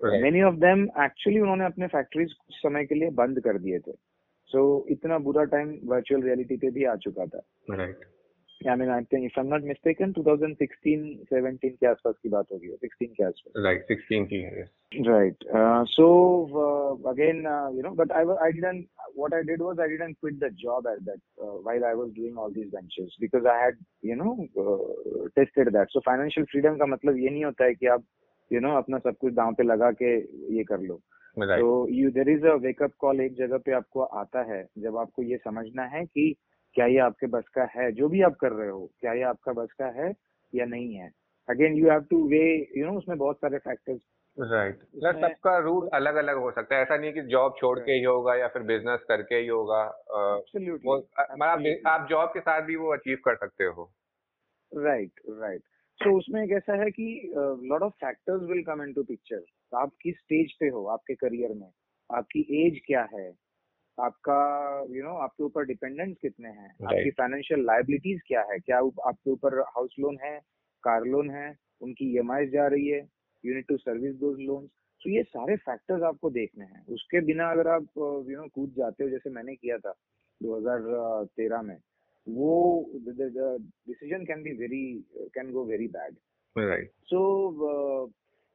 many 0.00 0.42
of 0.42 0.54
them 0.54 0.84
actually 1.04 1.40
उन्होंने 1.40 1.64
अपने 1.64 1.86
फैक्ट्रीज 1.86 2.32
कुछ 2.32 2.56
समय 2.56 2.84
के 2.84 2.94
लिए 2.94 3.10
बंद 3.10 3.40
कर 3.40 3.58
दिए 3.58 3.78
थे। 3.78 3.92
सो 3.92 4.80
so, 4.80 4.90
इतना 4.92 5.18
बुरा 5.18 5.44
टाइम 5.44 5.78
वर्चुअल 5.84 6.22
रियलिटी 6.22 6.56
पे 6.56 6.70
भी 6.70 6.84
आ 6.84 6.94
चुका 6.96 7.26
था। 7.26 7.42
Right 7.70 8.00
I 8.68 8.76
mean 8.78 8.90
I 8.90 9.04
think 9.12 9.24
if 9.24 9.38
I 9.40 9.44
am 9.44 9.52
not 9.52 9.64
mistaken 9.64 10.12
2016 10.18 11.04
17 11.32 11.70
के 11.70 11.86
आसपास 11.86 12.14
की 12.22 12.28
बात 12.28 12.52
होगी 12.52 12.68
16 12.84 13.08
के 13.16 13.24
आसपास. 13.24 13.62
राइट 13.64 13.86
16 13.90 14.26
की 14.32 14.40
right 15.08 15.44
so 15.90 16.06
again 17.10 17.38
you 17.76 17.82
know 17.82 17.90
but 18.02 18.12
I 18.12 18.24
I 18.46 18.52
didn't 18.52 18.86
what 19.18 19.34
I 19.34 19.42
did 19.50 19.62
was 19.62 19.80
I 19.80 19.88
didn't 19.88 20.16
quit 20.20 20.38
the 20.44 20.50
job 20.60 20.88
at 20.88 21.00
that 21.08 21.20
while 21.40 21.84
I 21.84 21.94
was 21.94 22.10
doing 22.16 22.38
all 22.38 22.52
these 22.54 22.70
ventures 22.74 23.16
because 23.20 23.46
I 23.46 23.62
had 23.62 23.78
you 24.04 24.16
know 24.22 24.34
tested 25.36 25.72
that 25.78 25.90
so 25.90 26.00
financial 26.06 26.46
freedom 26.50 26.76
का 26.78 26.86
मतलब 26.86 27.18
ये 27.18 27.30
नहीं 27.30 27.44
होता 27.44 27.64
है 27.64 27.74
कि 27.74 27.86
आप 27.96 28.04
you 28.50 28.60
know 28.60 28.76
अपना 28.76 28.98
सब 28.98 29.16
कुछ 29.20 29.32
दांव 29.32 29.54
पे 29.54 29.62
लगा 29.62 29.90
के 30.02 30.16
ये 30.56 30.64
कर 30.64 30.80
लो. 30.80 31.00
तो 31.36 31.68
you 31.90 32.10
there 32.10 32.28
is 32.30 32.44
a 32.46 32.54
wake up 32.64 32.92
call 32.98 33.20
एक 33.20 33.34
जगह 33.36 33.58
पे 33.58 33.72
आपको 33.72 34.02
आता 34.22 34.42
है 34.52 34.66
जब 34.78 34.96
आपको 34.96 35.22
ये 35.22 35.36
समझना 35.36 35.84
है 35.94 36.04
कि 36.04 36.34
क्या 36.74 36.86
ये 36.86 36.98
आपके 37.00 37.26
बस 37.26 37.48
का 37.48 37.64
है? 37.74 37.90
जो 37.92 38.08
भी 38.08 38.22
आप 38.22 38.36
कर 38.40 38.52
रहे 38.52 38.68
हो 38.68 38.86
क्या 39.00 39.12
ये 39.12 39.22
आपका 39.24 39.52
बस 39.52 39.72
का 39.72 39.86
है 40.00 40.12
या 40.52 40.64
नहीं 40.66 40.94
है? 40.94 41.10
Again 41.48 41.74
you 41.74 41.90
have 41.90 42.04
to 42.10 42.26
weigh 42.28 42.44
you 42.76 42.86
know 42.86 42.96
उसमें 42.98 43.16
बहुत 43.18 43.36
सारे 43.36 43.58
फैक्टर्स 43.58 44.00
राइट 44.36 44.76
right. 44.76 45.20
सबका 45.20 45.58
रूट 45.58 45.88
अलग 45.94 46.14
अलग 46.16 46.36
हो 46.36 46.50
सकता 46.50 46.76
है। 46.76 46.82
ऐसा 46.82 46.96
नहीं 46.96 47.12
कि 47.12 47.22
जॉब 47.22 47.54
छोड़ 47.58 47.74
right. 47.74 47.86
के 47.86 47.92
ही 47.92 48.02
होगा 48.04 48.34
या 48.34 48.48
फिर 48.48 48.62
बिज़नेस 48.62 49.04
करके 49.08 49.34
ही 49.34 49.46
होगा। 49.46 49.82
मतलब 50.14 51.86
आप 51.86 52.06
जॉब 52.10 52.28
के 52.28 52.40
साथ 52.40 52.62
भी 52.62 52.76
वो 52.76 52.92
अचीव 52.92 53.18
कर 53.24 53.36
सकते 53.36 53.64
हो। 53.66 53.90
राइट 54.72 55.20
राइट 55.30 55.62
सो 56.00 56.16
उसमें 56.18 56.42
एक 56.44 56.52
ऐसा 56.52 56.74
है 56.82 56.90
कि 56.90 57.06
lot 57.64 57.82
of 57.82 57.92
factors 57.94 58.42
will 58.42 58.62
come 58.62 58.82
into 58.82 59.02
picture 59.02 59.44
आप 59.74 59.92
किस 60.02 60.16
स्टेज 60.16 60.52
पे 60.60 60.68
हो 60.68 60.84
आपके 60.88 61.14
करियर 61.14 61.52
में? 61.52 61.70
आपकी 62.10 62.40
एज 62.66 62.80
क्या 62.86 63.08
है? 63.14 63.30
आपका 63.98 64.38
यू 64.80 64.94
you 64.94 65.04
नो 65.04 65.10
know, 65.10 65.22
आपके 65.22 65.44
ऊपर 65.44 65.64
डिपेंडेंट्स 65.64 66.20
कितने 66.22 66.48
हैं? 66.48 66.68
Right. 66.68 66.92
आपकी 66.92 67.10
फाइनेंशियल 67.10 67.64
लाइबिलिटीज 67.64 68.20
क्या 68.26 68.40
है? 68.40 68.58
क्या 68.58 68.78
आपके 68.78 69.30
ऊपर 69.30 69.60
हाउस 69.60 69.94
लोन 70.00 70.18
है 70.22 70.38
कार 70.84 71.04
लोन 71.04 71.30
है 71.30 71.54
उनकी 71.80 72.14
ईएमआई 72.14 72.46
जा 72.46 72.66
रही 72.66 72.88
है 72.88 73.00
you 73.44 73.54
need 73.54 73.66
to 73.68 73.76
service 73.76 74.14
those 74.16 74.40
loan 74.40 74.66
तो 75.02 75.10
ये 75.10 75.22
सारे 75.22 75.56
फैक्टर्स 75.56 76.02
आपको 76.02 76.30
देखने 76.30 76.64
हैं। 76.64 76.86
उसके 76.86 77.20
बिना 77.20 77.50
अगर 77.50 77.68
आप 77.68 77.86
यू 77.98 78.36
नो 78.36 78.48
कूद 78.54 78.74
जाते 78.76 79.04
हो 79.04 79.10
जैसे 79.10 79.30
मैंने 79.30 79.54
किया 79.54 79.78
था 79.78 79.94
2013 80.40 81.62
में 81.62 81.76
वो 82.28 82.90
decision 83.08 84.24
can 84.24 84.42
be 84.42 84.52
very 84.52 84.84
can 85.34 85.52
go 85.52 85.64
very 85.64 85.88
bad 85.88 86.16
right 86.58 86.90
so 87.02 88.12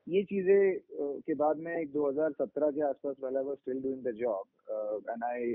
ये 0.08 0.24
चीज़ें 0.24 0.76
uh, 0.76 1.22
के 1.26 1.34
बाद 1.34 1.58
में 1.58 1.72
एक 1.82 1.92
2017 1.94 2.72
के 2.76 2.82
आसपास 2.82 3.16
वाला 3.24 3.42
was 3.42 3.58
still 3.58 3.82
doing 3.82 4.04
the 4.04 4.12
job 4.12 4.44
and 4.72 5.24
I 5.24 5.54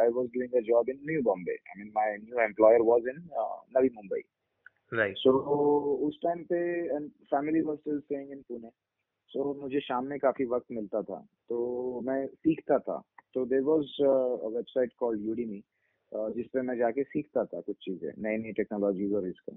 I 0.00 0.08
was 0.18 0.28
doing 0.36 0.54
a 0.54 0.60
job 0.68 0.88
in 0.90 1.00
new 1.10 1.22
Bombay 1.22 1.52
I 1.52 1.82
mean 1.82 1.92
my 1.96 2.16
new 2.16 2.40
employer 2.44 2.82
was 2.90 3.08
in 3.08 3.28
Navi 3.76 3.90
Mumbai 3.94 4.22
right 4.92 5.16
so 5.16 5.38
उस 6.06 6.18
टाइम 6.22 6.42
पे 6.44 6.58
and 6.96 7.10
family 7.30 7.60
was 7.60 7.78
still 7.78 8.00
staying 8.00 8.30
in 8.32 8.42
Pune 8.48 8.70
so 9.30 9.52
मुझे 9.60 9.80
शाम 9.80 10.06
में 10.06 10.18
काफ़ी 10.18 10.44
वक्त 10.46 10.66
मिलता 10.72 11.00
था। 11.02 11.16
तो 11.48 12.00
मैं 12.06 12.26
सीखता 12.26 12.78
था। 12.78 13.00
तो 13.34 13.44
there 13.46 13.62
was 13.62 13.96
website 14.54 14.92
called 14.98 15.24
Udemy 15.26 15.62
जिसपे 16.12 16.62
मैं 16.62 16.76
जाके 16.78 17.02
सीखता 17.04 17.44
था 17.44 17.60
कुछ 17.60 17.76
चीज़ें 17.76 18.10
नई 18.18 18.36
नई 18.36 18.52
टेक्नोलॉजीज़ 18.52 19.14
और 19.14 19.26
इसका। 19.28 19.56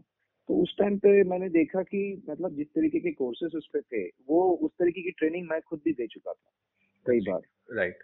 तो 0.50 0.62
उस 0.62 0.76
टाइम 0.80 0.98
पे 0.98 1.12
मैंने 1.30 1.50
देखा 1.50 1.84
कि 1.84 2.02
मतलब 2.30 2.56
जिस 2.56 2.68
तरीके 2.68 3.00
के 3.00 3.12
कोर्सेज 3.12 3.56
उस 3.56 3.70
पे 3.74 3.82
थे 3.82 4.04
वो 4.30 4.42
उस 4.66 4.72
तरीके 4.80 5.02
की 5.02 5.12
ट्रेनिंग 5.12 5.48
मैं 5.50 5.60
खुद 5.62 5.82
भी 5.86 5.94
दे 5.94 6.08
चुका 6.08 6.34
था। 6.34 6.52
कई 7.08 7.20
बार। 7.30 7.42
राइट 7.72 8.04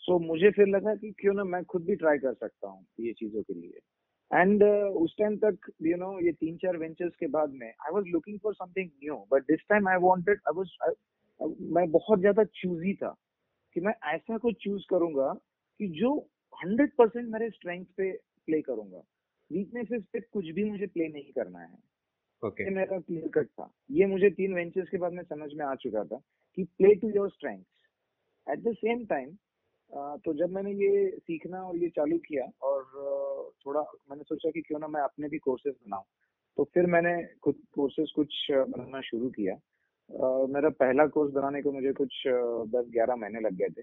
सो 0.00 0.18
मुझे 0.18 0.50
फिर 0.50 0.66
लगा 0.68 0.94
कि 0.94 1.10
क्यों 1.20 1.34
ना 1.34 1.44
मैं 1.44 1.62
खुद 1.64 1.84
भी 1.84 1.96
ट्राई 1.96 2.18
कर 2.18 2.34
सकता 2.34 2.68
हूँ 2.68 2.84
ये 3.00 3.12
चीज़ों 3.12 3.42
के 3.42 3.54
लिए। 3.54 3.80
एंड 4.30 4.62
uh, 4.62 5.02
उस 5.02 5.14
टाइम 5.18 5.36
तक 5.36 5.70
यू 5.82 5.90
you 5.90 5.98
नो 6.00 6.06
know, 6.06 6.24
ये 6.24 6.32
तीन 6.32 6.56
चार 6.56 6.76
वेंचर्स 6.76 7.14
के 7.16 7.26
बाद 7.34 7.50
में 7.52 7.66
I 7.66 7.92
was 7.94 8.04
looking 8.06 8.38
for 8.42 8.54
something 8.54 8.88
new 9.04 9.16
but 9.32 9.42
this 9.50 9.60
time 9.68 9.88
I 9.88 9.96
wanted 10.02 10.40
I 10.48 10.56
was 10.56 10.94
मैं 11.72 11.90
बहुत 11.90 12.20
ज़्यादा 12.20 12.44
चूजी 12.54 12.94
था 12.94 13.14
कि 13.76 13.80
मैं 13.80 13.92
ऐसा 14.12 14.38
कुछ 14.38 14.56
चूज़ 14.62 14.86
करूँगा 14.90 15.32
कि 15.80 15.88
जो 16.00 16.14
हंड्रेड 16.54 16.90
परसेंट 16.98 17.28
मेरे 17.28 17.50
स्ट्रेंथ 17.50 17.84
पे 17.96 18.10
प्ले 18.46 18.60
करूँगा। 18.62 19.02
वीकनेसेस 19.50 20.02
पे 20.12 20.20
कुछ 20.22 20.50
भी 20.50 20.64
मुझे 20.64 20.86
प्ले 20.86 21.08
नहीं 21.08 21.32
करना 21.32 21.58
है। 21.58 21.78
ओके 22.42 22.64
ये 22.64 22.70
मेरा 22.70 22.98
क्लियर 23.00 23.28
कट 23.34 23.46
था। 23.48 23.70
ये 23.90 24.06
मुझे 24.06 24.30
तीन 24.30 24.54
वेंचर्स 24.54 24.88
के 24.88 24.98
बाद 24.98 25.12
में 25.12 25.22
समझ 25.24 25.52
में 25.54 25.64
आ 25.66 25.74
चुका 25.82 26.04
था 26.04 26.20
कि 26.58 26.64
play 26.78 26.94
to 26.94 27.10
your 27.10 27.30
strength 27.30 27.62
at 28.46 28.58
the 28.58 28.74
same 28.74 29.04
time 29.06 29.36
तो 29.92 30.34
जब 30.34 30.50
मैंने 30.50 30.72
ये 30.72 31.10
सीखना 31.10 31.62
और 31.62 31.76
ये 31.76 31.88
चालू 31.88 32.18
किया 32.18 32.44
और 32.62 32.84
थोड़ा 33.66 33.80
मैंने 33.80 34.22
सोचा 34.22 34.50
कि 34.50 34.60
क्यों 34.60 34.78
ना 34.78 34.86
मैं 34.86 35.00
अपने 35.00 35.28
भी 35.28 35.38
कोर्सेज 35.38 35.74
बनाऊँ 35.74 36.04
तो 36.58 36.64
फिर 36.64 36.86
मैंने 36.86 37.22
कुछ 37.42 37.56
कोर्सेज 37.74 38.12
कुछ 38.16 38.46
बनाना 38.50 39.00
शुरू 39.00 39.28
किया। 39.30 39.54
अ, 39.54 40.46
मेरा 40.46 40.68
पहला 40.68 41.06
कोर्स 41.06 41.32
बनाने 41.32 41.62
को 41.62 41.72
मुझे 41.72 41.92
कुछ 41.92 42.22
दस 42.76 42.84
ग्यारह 42.92 43.16
महीने 43.16 43.40
लग 43.40 43.54
गए 43.54 43.68
थे। 43.68 43.82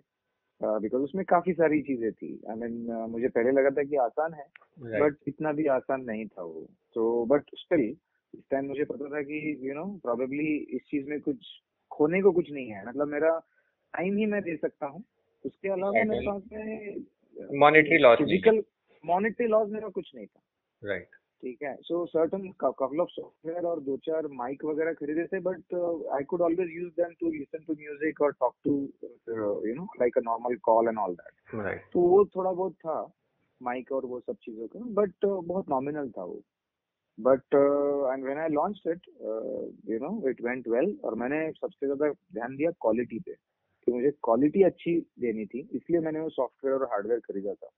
बिकॉज़ 0.62 1.02
उसमें 1.02 1.26
काफ़ी 1.26 1.54
सारी 1.54 1.82
चीज़ें 1.82 2.12
थी। 2.12 2.42
आई 2.50 2.56
I 2.56 2.60
मीन 2.60 2.86
mean, 2.88 3.10
मुझे 3.10 3.28
पहले 3.28 3.52
लगा 3.52 3.70
था 3.70 3.84
कि 3.84 3.96
आसान 3.96 4.34
है 4.34 4.46
बट 5.00 5.18
इतना 5.28 5.52
भी 5.52 5.66
आसान 5.68 6.02
नहीं 6.02 6.28
था 6.28 6.44
वो। 6.44 6.68
तो 6.94 7.26
बट 7.26 7.44
स्टिल 7.56 7.82
इस 8.34 8.44
टाइम 8.52 8.66
मुझे 8.66 8.84
पता 8.84 9.06
था 9.06 9.22
कि 9.22 9.70
यू 9.70 9.74
नो 9.74 9.86
प्रोबेबली 10.04 10.56
इस 10.76 10.82
चीज़ 10.82 11.10
में 11.10 11.20
कुछ 11.22 11.38
खोने 11.92 12.22
को 12.22 12.32
कुछ 12.32 12.52
नहीं 12.52 12.68
है। 12.68 12.88
मतलब 12.88 13.08
मेरा 13.08 13.42
टाइम 13.94 14.18
ही 14.18 14.26
मैं 14.28 14.42
दे 14.44 14.56
सकता 14.58 14.86
हूँ। 14.88 15.04
उसके 15.46 15.70
अलावा 15.70 16.04
मेरे 16.06 16.26
पास 16.28 16.42
में 16.52 17.60
monetary 17.60 17.98
loss 17.98 18.18
physical 18.18 18.64
monetary 19.04 19.48
loss 19.48 19.70
मेरा 19.72 19.88
कुछ 19.90 20.12
नहीं 20.16 20.26
था। 20.26 20.42
राइट 20.82 21.16
ठीक 21.44 21.64
है 21.64 21.76
so 21.84 22.06
certain 22.06 22.48
couple 22.62 23.00
of 23.02 23.10
software 23.12 23.66
और 23.68 23.80
दो 23.84 23.98
चार 24.06 24.28
माइक 24.34 24.64
वगैरह 24.66 24.94
खरीदे 24.94 25.26
थे 25.28 25.40
but 25.48 25.74
I 26.16 26.24
could 26.24 26.42
always 26.42 26.70
use 26.76 26.92
them 27.02 27.14
to 27.20 27.32
listen 27.32 27.64
to 27.68 27.74
music 27.80 28.22
और 28.22 28.32
talk 28.40 28.56
to 28.64 28.72
you 29.68 29.74
know 29.76 29.88
like 30.00 30.18
a 30.18 30.22
normal 30.26 30.56
call 30.64 30.88
and 30.88 30.98
all 31.00 31.16
that 31.16 31.82
तो 31.94 32.08
वो 32.10 32.24
थोड़ा 32.36 32.52
बहुत 32.52 32.74
था 32.86 32.96
माइक 33.62 33.92
और 33.92 34.06
वो 34.06 34.20
सब 34.20 34.36
चीज़ों 34.44 34.68
का 34.68 34.80
बट 35.02 35.26
बहुत 35.26 35.70
नॉमिनल 35.70 36.10
था 36.18 36.24
वो। 36.24 36.42
But 37.18 37.56
and 37.56 38.24
when 38.26 38.38
I 38.38 38.50
launch 38.50 38.82
it 38.88 39.08
you 39.90 40.00
know 40.00 40.30
it 40.30 40.42
went 40.42 40.68
well 40.68 40.98
और 41.04 41.16
मैंने 41.16 41.50
सबसे 41.52 41.86
ज़्यादा 41.86 42.12
ध्यान 42.12 42.56
दिया 42.56 42.72
क्वालिटी 42.82 43.20
पे। 43.20 43.36
कि 43.86 43.92
मुझे 43.92 44.12
क्वालिटी 44.24 44.64
अच्छी 44.64 45.00
देनी 45.20 45.46
थी 45.46 45.68
इसलिए 45.76 46.00
मैंने 46.02 46.20
वो 46.20 46.30
सॉफ्टवेयर 46.30 46.78
और 46.78 46.90
हार्डवेयर 46.92 47.20
खरीदा 47.30 47.54
था। 47.54 47.70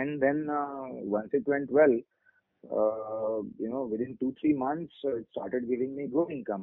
And 0.00 0.20
then 0.20 0.46
once 1.14 1.34
it 1.34 1.48
went 1.48 1.72
well 1.72 2.02
know 3.70 3.80
within 3.88 4.12
two 4.20 4.28
three 4.36 4.50
months 4.60 5.00
uh, 5.04 5.10
it 5.16 5.24
started 5.30 5.64
giving 5.70 5.90
me 5.96 6.04
good 6.12 6.30
income. 6.34 6.62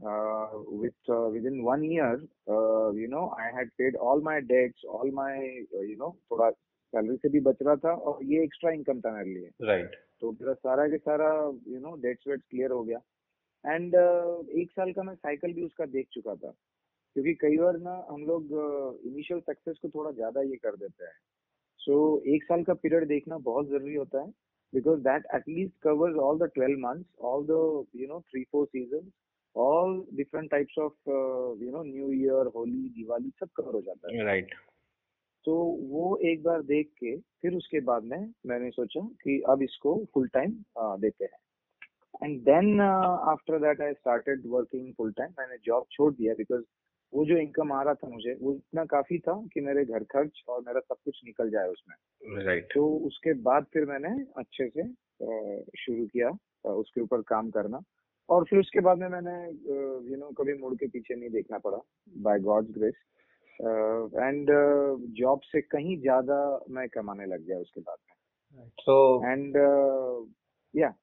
Uh, 0.00 0.46
with 0.80 1.10
uh, 1.16 1.26
within 1.34 1.56
one 1.66 1.84
year 1.84 2.08
uh, 2.54 2.88
you 2.92 3.08
know 3.12 3.22
i 3.44 3.46
had 3.56 3.70
paid 3.80 3.96
all 4.06 4.20
my 4.28 4.34
debts 4.48 4.84
all 4.96 5.12
my 5.18 5.32
uh, 5.76 5.84
you 5.90 5.96
know 6.02 6.10
थोड़ा 6.30 6.50
salary 6.50 7.16
से 7.16 7.28
भी 7.28 7.40
बच 7.46 7.62
रहा 7.62 7.76
था 7.76 7.92
और 7.92 8.24
ये 8.24 8.42
extra 8.44 8.70
income 8.72 9.00
था 9.00 9.10
मेरे 9.12 9.30
लिए। 9.30 9.50
राइट 9.68 9.96
तो 10.20 10.30
मेरा 10.32 10.54
सारा 10.54 10.86
के 10.88 10.98
सारा 10.98 11.30
यू 11.68 11.80
नो 11.80 11.94
डेट्स 12.02 12.28
वेट्स 12.28 12.46
क्लियर 12.50 12.70
हो 12.70 12.82
गया। 12.84 12.98
एंड 13.64 13.94
एक 14.62 14.70
साल 14.72 14.92
का 14.92 15.02
मैं 15.02 15.14
साइकिल 15.14 15.52
भी 15.54 15.64
उसका 15.64 15.86
देख 15.96 16.06
चुका 16.12 16.34
था। 16.34 16.52
क्योंकि 17.18 17.34
कई 17.34 17.56
बार 17.56 17.78
ना 17.78 18.06
हम 18.10 18.26
लोग 18.26 18.52
इनिशियल 19.06 19.40
सक्सेस 19.40 19.78
को 19.82 19.88
थोड़ा 19.88 20.10
ज़्यादा 20.10 20.42
ये 20.42 20.56
कर 20.56 20.76
देते 20.76 21.04
हैं। 21.04 21.12
सो 21.78 22.20
so, 22.20 22.26
एक 22.26 22.44
साल 22.44 22.62
का 22.64 22.74
पीरियड 22.74 23.08
देखना 23.08 23.38
बहुत 23.38 23.68
ज़रूरी 23.68 23.94
होता 23.94 24.20
है 24.20 24.32
because 24.72 25.02
that 25.02 25.22
at 25.32 25.46
least 25.46 25.72
covers 25.82 26.16
all 26.16 26.36
the 26.36 26.48
12 26.48 26.78
months, 26.78 27.08
all 27.18 27.42
the, 27.42 28.00
you 28.00 28.08
know, 28.08 28.22
three, 28.30 28.46
four 28.50 28.68
seasons, 28.72 29.06
all 29.56 30.04
different 30.14 30.50
types 30.50 30.74
of, 30.78 30.92
uh, 31.08 31.54
you 31.56 31.72
know, 31.72 31.82
New 31.82 32.10
Year, 32.12 32.44
Holi, 32.54 32.92
Diwali, 32.96 33.30
सब 33.40 33.48
कवर 33.56 33.74
हो 33.74 33.80
जाता 33.80 34.14
है। 34.14 34.24
Right 34.24 34.44
right. 34.44 34.58
तो 35.44 35.54
वो 35.90 36.16
एक 36.16 36.42
बार 36.42 36.62
देख 36.62 36.90
के 36.98 37.16
फिर 37.16 37.54
उसके 37.54 37.80
बाद 37.80 38.04
में 38.04 38.32
मैंने 38.46 38.70
सोचा 38.70 39.00
कि 39.00 39.40
अब 39.48 39.62
इसको 39.62 40.04
फुल 40.14 40.28
टाइम 40.28 40.52
देते 40.78 41.24
हैं। 41.24 41.38
And 42.24 42.40
then 42.40 42.80
after 42.80 43.58
that 43.58 43.80
I 43.80 43.92
started 43.92 44.42
working 44.46 44.92
full 44.94 45.12
time 45.12 45.30
मैंने 45.38 45.56
जॉब 45.64 45.86
छोड़ 45.92 46.14
दिया 46.14 46.34
बिकॉज़ 46.34 46.62
वो 47.12 47.24
जो 47.24 47.36
इनकम 47.38 47.72
आ 47.72 47.82
रहा 47.82 47.94
था 47.94 48.08
मुझे 48.08 48.36
वो 48.40 48.54
इतना 48.54 48.84
काफ़ी 48.86 49.18
था 49.18 49.34
कि 49.52 49.60
मेरे 49.60 49.84
घर 49.84 50.04
खर्च 50.06 50.42
और 50.48 50.60
मेरा 50.66 50.80
सब 50.80 50.96
कुछ 51.04 51.20
निकल 51.24 51.50
जाए 51.50 51.68
उसमें। 51.68 52.44
राइट 52.44 52.68
तो 52.74 52.86
उसके 53.06 53.32
बाद 53.42 53.66
फिर 53.72 53.84
मैंने 53.86 54.08
अच्छे 54.36 54.68
से 54.68 54.88
शुरू 55.78 56.06
किया 56.06 56.30
उसके 56.72 57.00
ऊपर 57.00 57.22
काम 57.28 57.50
करना। 57.50 57.80
और 58.28 58.44
फिर 58.44 58.58
उसके 58.58 58.80
बाद 58.80 58.98
में 58.98 59.08
मैंने 59.08 59.36
यू 60.10 60.16
नो 60.16 60.30
कभी 60.38 60.54
मुड़ 60.58 60.74
के 60.74 60.86
पीछे 60.88 61.14
नहीं 61.14 61.30
देखना 61.30 61.58
पड़ा 61.58 61.78
by 62.22 62.40
God's 62.40 62.70
grace 62.70 62.94
and 64.16 64.50
job 65.16 65.40
से 65.44 65.60
कहीं 65.62 65.96
ज़्यादा 66.00 66.38
मैं 66.70 66.88
कमाने 66.88 67.26
लग 67.26 67.46
गया 67.46 67.58
उसके 67.58 67.80
बाद 67.80 67.96
में। 68.00 68.68
तो 68.78 68.96
एंड 69.26 69.56
या 70.74 70.94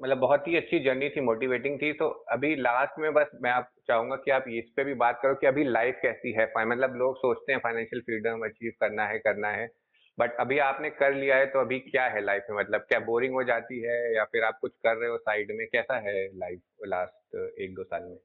मतलब 0.00 0.18
बहुत 0.18 0.48
ही 0.48 0.56
अच्छी 0.56 0.78
जर्नी 0.84 1.08
थी 1.08 1.20
मोटिवेटिंग 1.20 1.76
थी। 1.78 1.92
तो 1.92 2.08
अभी 2.32 2.54
लास्ट 2.56 2.98
में 2.98 3.12
बस 3.14 3.30
मैं 3.42 3.50
आप 3.50 3.70
चाहूँगा 3.90 4.16
कि 4.24 4.30
आप 4.30 4.48
इस 4.54 4.72
पे 4.76 4.84
भी 4.84 4.94
बात 5.02 5.20
करो 5.22 5.34
कि 5.34 5.46
अभी 5.46 5.64
लाइफ 5.66 5.98
कैसी 6.02 6.32
है 6.32 6.46
मतलब 6.64 6.96
लोग 6.96 7.16
सोचते 7.18 7.52
हैं 7.52 7.60
फाइनेंशियल 7.60 8.02
फ्रीडम 8.02 8.44
अचीव 8.44 8.72
करना 8.80 9.06
है 9.06 9.18
करना 9.18 9.48
है 9.52 9.68
बट 10.18 10.34
अभी 10.40 10.58
आपने 10.60 10.88
कर 10.96 11.14
लिया 11.14 11.36
है 11.36 11.46
तो 11.46 11.60
अभी 11.60 11.78
क्या 11.80 12.06
है 12.14 12.20
लाइफ 12.20 12.46
में 12.50 12.56
मतलब 12.58 12.80
क्या 12.88 12.98
बोरिंग 13.04 13.34
हो 13.34 13.42
जाती 13.44 13.80
है 13.82 13.98
या 14.14 14.24
फिर 14.32 14.44
आप 14.44 14.58
कुछ 14.60 14.72
कर 14.86 14.96
रहे 14.96 15.10
हो 15.10 15.16
साइड 15.20 15.52
में 15.58 15.66
कैसा 15.72 15.98
है 16.08 16.16
लाइफ 16.38 16.88
लास्ट 16.88 17.36
एक 17.60 17.74
दो 17.74 17.84
साल 17.84 18.02
में 18.02 18.18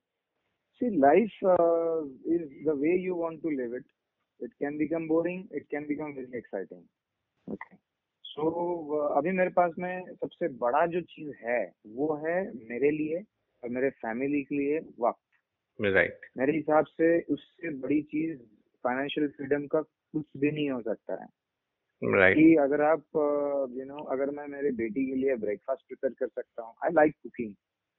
See, 0.82 0.90
life 0.94 1.36
uh, 1.42 2.00
is 2.28 2.42
the 2.66 2.74
way 2.76 2.96
you 3.00 3.16
want 3.16 3.42
to 3.44 3.50
live 3.50 3.76
it. 3.76 3.86
It 4.40 4.56
can 4.62 4.78
become 4.78 5.08
boring. 5.08 5.48
It 5.50 5.70
can 5.70 5.86
become 5.88 6.16
very 6.16 6.40
exciting. 6.40 6.82
Uh, 7.48 7.62
अभी 9.18 9.32
मेरे 9.32 9.50
पास 9.50 9.78
में 9.80 10.14
सबसे 10.14 10.48
बड़ा 10.58 10.86
जो 10.88 11.02
चीज़ 11.12 11.32
है 11.44 11.60
वो 12.00 12.08
है 12.26 12.36
मेरे 12.72 12.90
लिए 12.92 13.22
और 13.64 13.70
मेरे 13.70 13.90
फैमिली 14.02 14.42
के 14.44 14.56
लिए 14.56 14.80
वक्त 15.00 15.24
राइट 15.82 16.20
मेरे 16.38 16.54
हिसाब 16.54 16.86
से 16.86 17.22
उससे 17.22 17.70
बड़ी 17.70 18.02
चीज़ 18.02 18.38
फाइनेंशियल 18.84 19.28
फ्रीडम 19.28 19.68
का 19.68 19.82
कुछ 19.82 20.26
भी 20.38 20.52
नहीं 20.52 20.70
हो 20.70 20.82
सकता 20.82 21.14
है। 21.14 21.28
राइट 22.02 22.38
कि 22.38 22.56
अगर 22.56 22.82
आप 22.82 23.04
यू 23.78 23.86
नो 23.86 24.04
अगर 24.04 24.30
मैं 24.30 24.48
मेरे 24.48 24.72
बेटी 24.72 25.06
के 25.06 25.16
लिए 25.16 25.36
ब्रेकफास्ट 25.36 25.88
प्रिपेयर 25.88 26.14
कर 26.20 26.28
सकता 26.28 26.64
हूँ 26.64 26.74
आई 26.86 26.92
लाइक 26.92 27.16
कुकिंग 27.24 27.54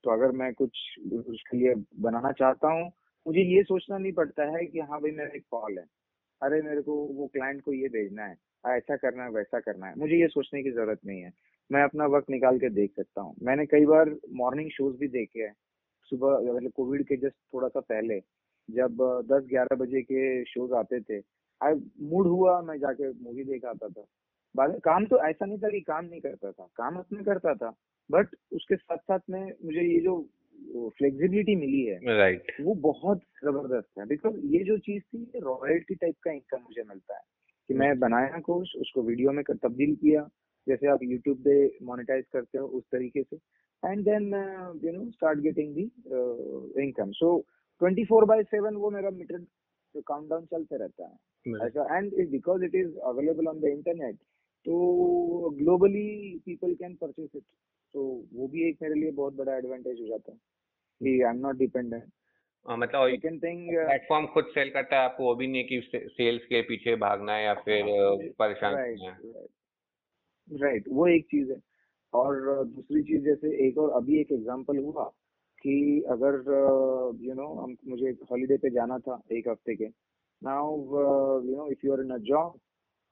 तो 0.05 0.11
अगर 0.11 0.31
मैं 0.31 0.55
कुछ 0.55 0.71
उसके 1.13 1.57
लिए 1.57 1.75
बनाना 2.01 2.33
चाहता 2.33 2.69
हूँ 2.69 2.93
मुझे 3.27 3.41
ये 3.41 3.63
सोचना 3.63 3.99
नहीं 3.99 4.13
पड़ता 4.13 4.45
है 4.57 4.67
कि 4.67 4.81
हाँ 4.81 5.01
भाई 5.01 5.11
मेरा 5.11 5.37
एक 5.37 5.45
कॉल 5.51 5.79
है। 5.79 5.85
अरे 6.43 6.63
मेरे 6.63 6.83
को 6.83 6.95
वो 6.95 7.27
क्लाइंट 7.27 7.63
को 7.63 7.73
ये 7.73 7.89
भेजना 7.89 8.25
है 8.25 8.37
हाँ, 8.67 8.77
ऐसा 8.77 8.97
करना 8.97 9.25
है 9.25 9.31
वैसा 9.31 9.61
करना 9.61 9.87
है। 9.87 9.95
मुझे 9.99 10.17
ये 10.17 10.29
सोचने 10.29 10.63
की 10.63 10.71
ज़रूरत 10.71 11.01
नहीं 11.07 11.21
है। 11.21 11.33
मैं 11.73 11.83
अपना 11.83 12.07
वक्त 12.07 12.31
निकाल 12.31 12.59
के 12.59 12.69
देख 12.69 12.93
सकता 12.97 13.21
हूँ। 13.21 13.35
मैंने 13.43 13.67
कई 13.67 13.85
बार 13.85 14.15
मॉर्निंग 14.33 14.71
शोज़ 14.71 14.97
भी 14.97 15.09
देखे 15.09 15.41
हैं। 15.41 15.55
सुबह 16.11 16.53
मतलब 16.53 16.71
कोविड 16.77 17.07
के 17.07 17.17
जस्ट 17.17 17.37
थोड़ा 17.55 17.69
सा 17.69 17.81
पहले 17.83 18.21
जब 18.69 19.03
दस 19.27 19.47
ग्यारह 19.49 19.77
बजे 19.77 20.03
के 20.03 20.23
शोज़ 20.45 20.73
आते 20.75 21.01
थे 21.01 21.19
आई 21.61 21.75
मूड 22.05 22.27
हुआ 22.27 22.61
मैं 22.63 22.79
जाके 22.79 23.11
मूवी 23.21 23.45
देख 23.45 23.65
आता 23.65 23.89
था 23.89 24.05
बाद 24.55 24.71
में 24.71 24.81
काम 24.81 25.07
तो 25.07 25.19
ऐसा 25.29 25.47
नहीं 25.47 25.59
था 25.59 25.69
कि 25.69 25.81
काम 25.83 26.05
नहीं 26.05 26.21
करता 26.21 26.51
था 26.53 26.69
काम 26.77 26.97
अपने 26.97 27.25
करता 27.25 27.55
था 27.55 27.75
बट 28.11 28.35
उसके 28.53 28.77
साथ 28.77 28.99
साथ 28.99 29.31
में 29.31 29.43
मुझे 29.65 29.83
ये 29.83 30.01
जो 30.01 30.17
फ्लेक्सिबिलिटी 30.91 31.55
मिली 31.57 31.85
है 31.85 31.99
राइट 32.09 32.43
right. 32.43 32.67
वो 32.67 32.75
बहुत 32.83 33.21
ज़बरदस्त 33.45 33.99
है 33.99 34.07
बिकॉज़ 34.07 34.37
ये 34.47 34.63
जो 34.65 34.79
चीज़ 34.81 35.03
थी 35.05 35.41
रॉयल्टी 35.41 35.95
टाइप 35.95 36.15
का 36.25 36.33
इनकम 36.33 36.63
मुझे 36.63 36.83
मिलता 36.83 37.17
है 37.17 37.23
कि 37.69 37.75
मैं 37.75 37.99
बनाया 37.99 38.39
कोर्स 38.41 38.73
उसको 38.81 39.03
वीडियो 39.03 39.33
में 39.33 39.45
तब्दील 39.45 39.95
किया 39.97 40.29
जैसे 40.67 40.87
आप 40.87 41.03
यूट्यूब 41.03 41.39
पे 41.39 41.57
मोनेटाइज 41.87 42.25
करते 42.33 42.59
हो 42.59 42.67
उस 42.69 42.85
तरीके 42.93 43.23
से 43.23 43.37
and 43.83 44.05
then 44.05 44.25
you 44.85 44.93
know 44.93 45.11
start 45.11 45.39
getting 45.39 45.75
the 45.75 45.83
income 46.83 47.11
so 47.13 47.37
24 47.81 48.05
four 48.09 48.25
by 48.25 48.43
seven 48.43 48.77
वो 48.77 48.91
मेरा 48.91 49.11
मीटर 49.11 49.45
काउंटडाउन 50.07 50.45
चलते 50.45 50.77
रहता 50.77 51.05
है। 51.05 51.67
ऐसा 51.67 51.97
and 51.97 52.13
because 52.31 52.65
it 52.65 52.75
is 52.75 52.97
available 53.05 53.47
on 53.49 53.61
the 53.61 53.65
internet 53.65 54.17
तो 54.67 55.51
globally 55.51 56.09
people 56.47 56.75
can 56.75 56.95
purchase 56.95 57.31
it 57.37 57.43
तो 57.95 58.03
वो 58.33 58.49
भी 58.49 58.69
एक 58.69 58.79
मेरे 58.83 58.95
लिए 58.95 59.11
बहुत 59.11 59.35
बड़ा 59.35 59.57
एडवांटेज 59.57 60.01
हो 60.01 60.07
जाता 60.07 60.33
है 60.33 60.39
कि 61.01 61.21
आई 61.23 61.31
एम 61.31 61.41
नॉट 61.41 61.57
डिपेंडेंट 61.57 62.03
हाँ, 62.67 62.77
मतलब 62.77 63.11
सेकंड 63.11 63.43
थिंग 63.43 63.69
प्लेटफॉर्म 63.69 64.27
खुद 64.27 64.45
सेल 64.55 64.71
करता 64.71 64.97
है 64.97 65.05
आपको 65.05 65.25
वो 65.25 65.35
भी 65.35 65.47
नहीं 65.47 65.65
कि 65.65 65.81
सेल्स 66.17 66.45
के 66.45 66.63
पीछे 66.63 66.97
भागना 66.97 67.33
है 67.33 67.45
या 67.45 67.55
फिर 67.55 67.83
अ, 67.83 68.33
परेशान 68.39 68.75
राइट 68.75 69.01
है। 69.01 69.47
राइट 70.51 70.85
वो 70.89 71.07
एक 71.07 71.25
चीज़ 71.25 71.53
है। 71.53 71.59
और 72.17 72.65
दूसरी 72.67 73.03
चीज़ 73.03 73.25
जैसे 73.25 73.49
एक 73.67 73.79
और 73.79 73.91
अभी 73.97 74.21
एक 74.21 74.33
एग्जांपल 74.33 74.79
हुआ 74.79 75.05
कि 75.65 75.75
अगर 76.11 76.35
यू 77.25 77.35
नो 77.35 77.47
हम, 77.55 77.77
मुझे 77.89 78.11
हॉलीडे 78.31 78.57
पे 78.63 78.71
जाना 78.71 78.99
था 78.99 79.21
एक 79.33 79.49
हफ़्ते 79.49 79.75
के। 79.77 79.87
Now 80.43 80.77
you 81.45 81.57
know 81.57 81.67
if 81.73 81.87
you 81.87 81.93
are 81.93 82.01
in 82.01 82.11
a 82.11 82.19
job 82.31 82.59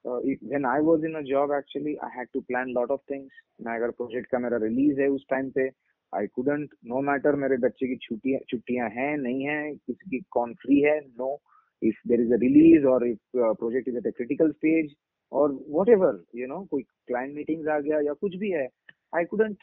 when 0.05 0.67
I 0.67 0.81
was 0.85 1.05
in 1.05 1.15
a 1.15 1.21
job 1.29 1.53
actually 1.53 1.95
I 2.05 2.17
had 2.17 2.29
to 2.35 2.41
plan 2.49 2.71
lot 2.71 2.91
of 2.91 3.01
things 3.11 3.41
मैं 3.67 3.77
अगर 3.77 3.91
प्रोजेक्ट 4.01 4.31
का 4.31 4.39
मेरा 4.39 4.57
रिलीज़ 4.63 5.01
है 5.01 5.09
उस 5.11 5.25
टाइम 5.31 5.51
पे 5.51 5.69
आई 6.13 6.27
कुडंट 6.35 6.75
नो 6.87 7.01
मैटर 7.03 7.37
मेरे 7.37 7.57
बच्चे 7.59 7.87
की 7.89 7.97
छुट्टियाँ 8.03 8.41
छुट्टियाँ 8.51 8.89
हैं, 8.91 9.17
नहीं 9.19 9.45
है, 9.47 9.75
किसी 9.75 10.11
की 10.11 10.21
कौन 10.31 10.55
फ्री 10.63 10.81
है 10.81 10.99
no 11.01 11.39
if 11.83 12.09
there 12.09 12.21
is 12.21 12.33
a 12.33 12.37
release 12.41 12.87
और 12.87 13.07
if 13.09 13.37
project 13.37 13.89
is 13.89 13.97
at 13.97 14.15
critical 14.17 14.51
stage 14.53 14.95
और 15.33 15.53
वट 15.71 15.89
एवर 15.89 16.23
यू 16.37 16.47
नो 16.47 16.65
कोई 16.71 16.83
क्लाइंट 17.09 17.35
मीटिंग्स 17.35 17.69
आ 17.69 17.79
गया 17.79 18.01
या 18.01 18.13
कुछ 18.21 18.37
भी 18.37 18.51
है 18.51 18.67
I 19.17 19.25
couldn't 19.25 19.59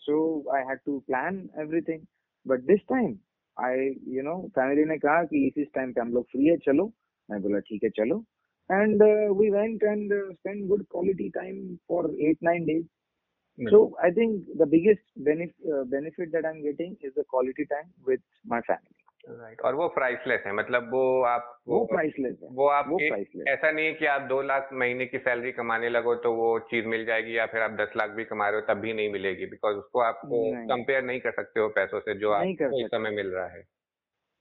so 0.00 0.18
I 0.56 0.62
had 0.62 0.78
to 0.86 0.98
plan 0.98 1.50
everything 1.60 2.06
but 2.46 2.60
this 2.60 2.80
time 2.80 3.18
I 3.64 3.88
you 4.08 4.22
know 4.22 4.48
family 4.48 4.84
ने 4.84 4.98
कहा 4.98 5.24
कि 5.24 5.52
इस 5.56 5.68
टाइम 5.74 5.92
पे 5.92 6.00
हम 6.00 6.12
लोग 6.12 6.24
फ्री 6.24 6.46
है 6.46 6.56
चलो 6.56 6.92
मैं 7.30 7.42
बोला 7.42 7.58
ठीक 7.58 7.84
है 7.84 7.90
चलो 7.90 8.24
and 8.68 9.00
uh, 9.00 9.32
we 9.32 9.50
went 9.50 9.82
and 9.82 10.12
uh, 10.12 10.34
spent 10.40 10.68
good 10.68 10.88
quality 10.88 11.30
time 11.36 11.78
for 11.86 12.10
eight 12.18 12.38
nine 12.40 12.66
days 12.66 12.82
mm-hmm. 12.82 13.68
so 13.70 13.96
i 14.02 14.10
think 14.10 14.42
the 14.58 14.66
biggest 14.66 15.02
benefit 15.16 15.54
uh, 15.72 15.84
benefit 15.84 16.32
that 16.32 16.44
i'm 16.44 16.62
getting 16.62 16.96
is 17.00 17.12
the 17.14 17.24
quality 17.24 17.64
right 19.26 19.60
और 19.60 19.74
वो 19.74 19.88
priceless 19.88 20.42
है 20.46 20.52
मतलब 20.52 20.90
वो 20.92 21.22
आप 21.24 21.52
वो 21.68 21.84
priceless 21.84 22.36
है। 22.42 22.48
वो 22.52 22.66
आप 22.68 22.88
वो 22.88 22.98
एक, 23.00 23.44
ऐसा 23.48 23.70
नहीं 23.70 23.86
है 23.86 23.92
कि 23.92 24.06
आप 24.06 24.22
दो 24.28 24.40
लाख 24.42 24.68
महीने 24.72 25.06
की 25.06 25.18
सैलरी 25.18 25.52
कमाने 25.52 25.88
लगो 25.88 26.14
तो 26.14 26.32
वो 26.32 26.58
चीज़ 26.70 26.86
मिल 26.86 27.04
जाएगी 27.04 27.36
या 27.38 27.46
फिर 27.46 27.62
आप 27.62 27.70
दस 27.80 27.92
लाख 27.96 28.10
भी 28.10 28.24
कमा 28.24 28.48
रहे 28.48 28.60
हो 28.60 28.66
तब 28.66 28.80
भी 28.80 28.92
नहीं 28.92 29.12
मिलेगी 29.12 29.46
बिकॉज़ 29.46 29.76
उसको 29.76 30.00
आपको 30.00 30.44
कंपेयर 30.66 31.02
नहीं। 31.02 31.20
कर 31.20 31.30
सकते 31.30 31.60
हो 31.60 31.68
पैसों 31.68 32.00
से 32.00 32.14
जो 32.14 32.30
आपको 32.30 32.80
इस 32.80 32.86
समय 32.86 33.10
मिल 33.10 33.26
रहा 33.26 33.46
है। 33.46 33.64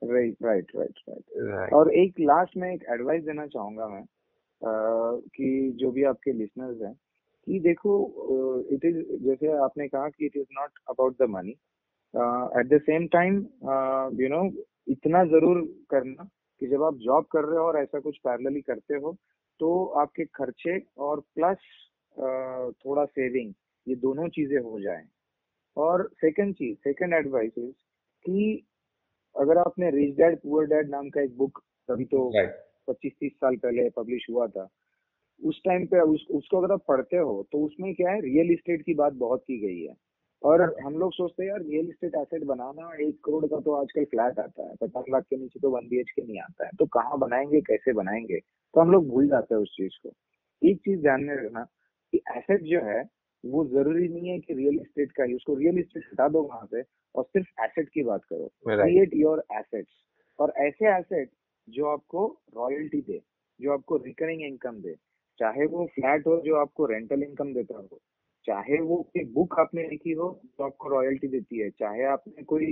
राइट 0.02 0.36
राइट 0.43 0.71
राइट 0.76 1.00
राइट 1.08 1.74
और 1.74 1.93
एक 1.93 2.19
लास्ट 2.19 2.58
में 2.58 2.74
एक 2.74 2.84
एडवाइस 2.89 3.24
देना 3.24 3.48
चाहूँगा 3.48 3.88
मैं 3.88 4.04
कि 5.36 5.71
जो 5.76 5.91
भी 5.91 6.04
आपके 6.04 6.34
लिसनर्स 6.34 6.82
हैं 6.82 6.93
कि 7.48 7.60
देखो 7.60 7.93
इट 8.71 8.86
इज़ 8.86 8.98
जैसे 9.26 9.52
आपने 9.63 9.88
कहा 9.88 10.10
कि 10.10 10.26
it 10.26 10.38
is 10.38 10.48
not 10.52 10.80
about 10.89 11.17
the 11.21 11.30
money 11.30 11.56
at 12.60 12.67
the 12.67 12.82
same 12.82 13.08
time 13.08 13.36
you 14.21 14.30
know 14.30 14.43
इतना 14.88 15.24
ज़रूर 15.26 15.62
करना 15.89 16.30
कि 16.62 16.67
जब 16.67 16.84
आप 16.84 16.98
जॉब 17.00 17.26
कर 17.32 17.45
रहे 17.45 17.58
हो 17.60 17.65
और 17.65 17.78
ऐसा 17.78 18.00
कुछ 18.00 18.17
पैरेलली 18.17 18.62
करते 18.62 18.95
हो 18.95 19.15
तो 19.60 19.86
आपके 20.02 20.26
खर्चे 20.36 20.80
और 21.00 21.19
प्लस 21.36 21.58
थोड़ा 22.76 23.06
सेविंग 23.06 23.54
ये 23.88 23.95
दोनों 23.98 24.28
चीज़ें 24.30 24.60
हो 24.60 24.80
जाए। 24.82 25.04
और 25.78 26.10
सेकंड 26.15 26.54
चीज़ 26.56 26.78
सेकंड 26.80 27.13
एडवाइस 27.13 27.52
इज़ 27.58 27.74
कि 28.26 28.65
अगर 29.36 29.58
आपने 29.58 29.89
रिच 29.91 30.15
डैड 30.17 30.39
पुअर 30.39 30.65
डैड 30.65 30.89
नाम 30.89 31.10
का 31.10 31.21
एक 31.21 31.38
बुक 31.38 31.62
अभी 31.89 32.06
तो 32.06 32.30
पच्चीस 32.88 33.13
तीस 33.19 33.32
साल 33.34 33.56
पहले 33.58 33.89
पब्लिश 33.98 34.26
हुआ 34.30 34.48
था 34.48 34.67
उस 35.41 35.62
टाइम 35.65 35.86
पे 35.86 36.02
उस, 36.02 36.26
उसको 36.32 36.58
अगर 36.58 36.74
आप 36.74 36.84
पढ़ते 36.88 37.17
हो 37.17 37.45
तो 37.52 37.65
उसमें 37.65 37.93
क्या 37.95 38.12
है 38.12 38.21
रियल 38.21 38.52
इस्टेट 38.52 38.82
की 38.82 38.93
बात 38.95 39.13
बहुत 39.15 39.41
की 39.41 39.58
गई 39.60 39.82
है। 39.82 39.93
और 40.43 40.62
हम 40.86 40.98
लोग 41.00 41.13
सोचते 41.13 41.43
हैं 41.43 41.50
यार 41.50 41.62
रियल 41.62 41.88
इस्टेट 41.89 42.15
एसेट 42.15 42.43
बनाना 42.43 42.89
एक 43.04 43.19
करोड़ 43.26 43.45
का 43.45 43.60
तो 43.60 43.74
आजकल 43.76 44.04
फ्लैट 44.06 44.39
आता 44.39 44.63
है 44.63 44.76
पचास 44.82 45.06
लाख 45.10 45.24
के 45.30 45.38
नीचे 45.38 45.60
तो 45.60 45.69
वन 45.69 45.88
बी 45.89 46.04
के 46.04 46.21
नहीं 46.21 46.39
आता 46.41 46.65
है 46.65 46.71
तो 46.80 46.86
कहाँ 46.86 47.17
बनाएँगे 47.19 47.62
कैसे 47.62 47.93
बनाएँगे? 47.93 48.39
तो 48.39 48.82
हम 48.82 48.91
लोग 48.91 49.08
भूल 49.10 49.28
जाते 49.28 49.56
हैं 49.56 49.62
उस 49.62 49.74
चीज़ 49.78 49.98
को। 50.04 50.12
एक 50.62 50.78
चीज़ 50.78 51.02
ध्यान 51.02 51.24
में 51.24 51.36
रखना 51.36 51.63
कि 52.13 52.21
एसेट 52.38 52.62
जो 52.63 52.82
है 52.86 53.02
वो 53.43 53.65
ज़रूरी 53.65 54.08
नहीं 54.08 54.30
है 54.30 54.39
कि 54.39 54.54
रियल 54.54 54.80
इस्टेट 54.82 55.12
का 55.12 55.24
ही 55.24 55.34
उसको 55.34 55.56
रियल 55.56 55.80
इस्टेट 55.80 56.04
हटा 56.12 56.28
दो 56.30 56.41
वहाँ 56.41 56.65
से 56.65 56.84
और 57.15 57.24
सिर्फ़ 57.24 57.63
एसेट 57.65 57.89
की 57.89 58.04
बात 58.04 58.24
करो। 58.30 58.48
क्रिएट 58.67 59.12
योर 59.15 59.43
एसेट्स 59.54 59.91
और 60.39 60.54
ऐसे 60.60 60.98
एसेट 60.98 61.30
जो 61.67 61.86
आपको 61.88 62.26
रॉयल्टी 62.58 63.02
दे 63.02 63.21
जो 63.60 63.74
आपको 63.74 63.98
रिकरिंग 63.98 64.41
इनकम 64.41 64.82
दे 64.82 64.95
चाहे 65.39 65.65
वो 65.65 65.86
फ्लैट 65.95 66.28
हो 66.28 66.41
जो 66.45 66.56
आपको 66.56 66.86
रेंटल 66.86 67.24
इनकम 67.24 67.54
देता 67.54 67.78
हो। 67.78 68.00
चाहे 68.47 68.79
वो 68.81 68.97
कोई 69.03 69.23
बुक 69.34 69.60
आपने 69.60 69.88
लिखी 69.89 70.12
हो, 70.12 70.41
जो 70.45 70.63
आपको 70.63 70.89
रॉयल्टी 70.89 71.27
देती 71.27 71.60
है, 71.60 71.69
चाहे 71.69 72.03
आपने 72.03 72.43
कोई 72.43 72.65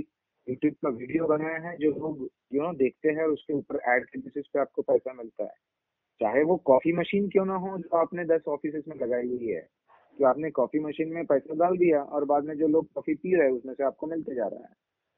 यूट्यूब 0.48 0.74
का 0.74 0.88
वीडियो 0.88 1.26
बनाया 1.26 1.58
है, 1.68 1.76
जो 1.76 1.90
लोग 1.90 2.28
यू 2.54 2.62
नो 2.62 2.72
देखते 2.72 3.08
हैं 3.08 3.24
उसके 3.24 3.54
ऊपर 3.54 3.80
एड 3.88 4.04
के 4.04 4.18
बेसिस 4.18 4.46
पे 4.46 4.60
आपको 4.60 4.82
पैसा 4.82 5.12
मिलता 5.12 5.44
है 5.44 5.54
चाहे 6.20 6.42
वो 6.42 6.56
कॉफ़ी 6.56 6.92
मशीन 6.92 7.28
क्यों 7.28 7.44
ना 7.44 7.54
हो, 7.54 7.78
जो 7.78 7.96
आपने 7.96 8.24
दस 8.24 8.42
ऑफ़िस 8.48 8.88
में 8.88 8.96
लगाई 8.96 9.28
हुई 9.28 9.48
है, 9.48 9.60
कि 10.18 10.24
आपने 10.24 10.50
कॉफ़ी 10.50 10.80
मशीन 10.80 11.08
में 11.08 11.24
पैसा 11.26 11.54
डाल 11.54 11.76
दिया 11.76 12.02
और 12.02 12.24
बाद 12.24 12.44
में 12.44 12.56
जो 12.58 12.68
लोग 12.68 12.92
कॉफ़ी 12.94 13.14
पी 13.14 13.34
रहे 13.34 13.46
हैं, 13.46 13.54
उसमें 13.54 13.74
से 13.74 13.84
आपको 13.84 14.06
मिलते 14.06 14.34
जा 14.34 14.46
रहा 14.46 14.60
है 14.60 14.74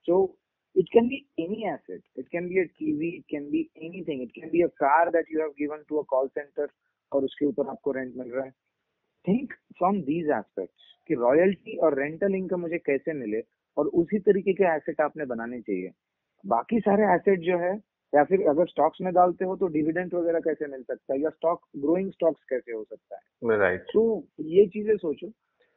so 0.09 0.38
it 0.77 0.88
can 0.92 1.09
be 1.09 1.27
any 1.38 1.69
asset 1.75 2.03
it 2.19 2.29
can 2.29 2.49
be 2.49 2.61
a 2.61 2.66
TV. 2.81 3.11
It 3.19 3.25
can 3.29 3.51
be 3.51 3.71
anything. 3.77 4.23
It 4.23 4.33
can 4.35 4.51
be 4.51 4.62
a 4.62 4.69
car 4.69 5.11
that 5.12 5.31
you 5.31 5.40
have 5.40 5.57
given 5.57 5.85
to 5.88 5.99
a 5.99 6.05
call 6.05 6.29
center 6.38 6.69
और 7.12 7.25
उसके 7.25 7.47
ऊपर 7.47 7.69
आपको 7.69 7.92
रेंट 7.92 8.16
मिल 8.16 8.31
रहा 8.31 8.45
है 8.45 8.53
थिंक 9.27 9.53
फ्रॉम 9.79 10.01
दीज 10.03 10.31
एस्पेक्ट्स 10.31 10.95
कि 11.11 11.15
royalty 11.15 11.77
और 11.79 11.99
rental 12.01 12.35
income 12.35 12.61
मुझे 12.61 12.79
कैसे 12.87 13.12
मिले 13.12 13.43
और 13.77 13.87
उसी 14.01 14.19
तरीके 14.19 14.53
के 14.53 14.65
एसेट 14.77 15.01
आपने 15.01 15.25
बनाने 15.25 15.61
चाहिए 15.61 15.91
बाकी 16.45 16.81
सारे 16.81 17.15
एसेट 17.15 17.41
जो 17.41 17.59
है 17.59 17.75
या 18.12 18.23
फिर 18.25 18.47
अगर 18.49 18.67
स्टॉक्स 18.67 18.99
में 19.03 19.12
डालते 19.15 19.45
हो 19.45 19.57
तो 19.57 19.67
डिविडेंड 19.69 20.15
वगैरह 20.15 20.41
कैसे 20.41 20.67
मिल 20.67 20.83
सकता 20.83 21.15
है 21.15 21.21
या 21.21 21.31
स्टॉक 21.31 21.61
ग्रोइंग 21.77 22.11
स्टॉक्स 22.12 22.45
कैसे 22.49 22.73
हो 22.73 22.85
सकता 22.85 23.17
है 23.17 23.59
राइट 23.59 23.81
right. 23.81 23.93
तो 23.93 24.27
ये 24.51 24.67
चीज़ें 24.67 24.97
सोचो 24.97 25.27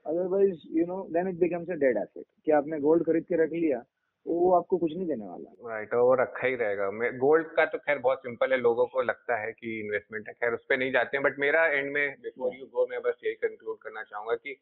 otherwise 0.05 0.67
you 0.71 0.85
know 0.85 1.01
then 1.13 1.27
it 1.27 1.39
becomes 1.39 1.69
a 1.69 1.75
dead 1.75 1.97
asset 1.97 2.25
कि 2.45 2.51
आपने 2.51 2.79
गोल्ड 2.79 3.03
खरीद 3.05 3.23
के 3.23 3.43
रख 3.43 3.51
लिया 3.53 3.83
वो 4.25 4.51
आपको 4.53 4.77
कुछ 4.77 4.91
नहीं 4.95 5.07
देने 5.07 5.25
वाला। 5.25 5.69
राइट 5.69 5.89
right, 5.89 6.03
वो 6.03 6.13
रखा 6.13 6.47
ही 6.47 6.55
रहेगा। 6.55 6.89
गोल्ड 7.17 7.47
का 7.47 7.65
तो 7.65 7.77
खैर 7.77 7.97
बहुत 7.97 8.19
सिंपल 8.19 8.51
है 8.51 8.57
लोगों 8.57 8.85
को 8.85 9.01
लगता 9.01 9.37
है 9.37 9.51
कि 9.51 9.79
इन्वेस्टमेंट 9.79 10.27
है। 10.27 10.33
खैर 10.33 10.53
उस 10.53 10.65
पर 10.69 10.77
नहीं 10.77 10.91
जाते 10.91 11.17
हैं 11.17 11.23
बट 11.23 11.39
मेरा 11.39 11.65
एंड 11.65 11.91
में 11.91 12.15
बिफोर 12.21 12.55
यू 12.55 12.65
गो 12.65 12.87
मैं 12.87 13.01
बस 13.01 13.21
यही 13.23 13.33
कंक्लूड 13.35 13.77
करना 13.77 14.03
चाहूँगा 14.03 14.35
कि 14.35 14.55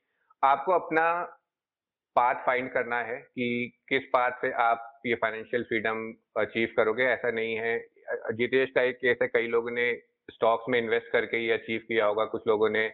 आपको 0.43 0.71
अपना 0.71 1.09
पाथ 2.15 2.35
फाइंड 2.45 2.71
करना 2.71 3.01
है 3.01 3.17
कि 3.19 3.73
किस 3.89 4.03
पाथ 4.03 4.31
से 4.41 4.51
आप 4.51 5.01
ये 5.05 5.15
फाइनेंशियल 5.15 5.63
फ्रीडम 5.63 6.13
अचीव 6.37 6.73
करोगे। 6.77 7.03
ऐसा 7.03 7.31
नहीं 7.31 7.55
है। 7.55 7.77
जितेश 8.33 8.69
का 8.75 8.81
एक 8.81 8.95
केस 8.95 9.17
है 9.21 9.27
कई 9.27 9.47
लोगों 9.47 9.71
ने 9.71 9.91
स्टॉक्स 10.31 10.69
में 10.69 10.79
इन्वेस्ट 10.79 11.11
करके 11.11 11.37
ये 11.37 11.51
अचीव 11.53 11.81
किया 11.87 12.05
होगा। 12.05 12.25
कुछ 12.25 12.47
लोगों 12.47 12.69
ने 12.69 12.87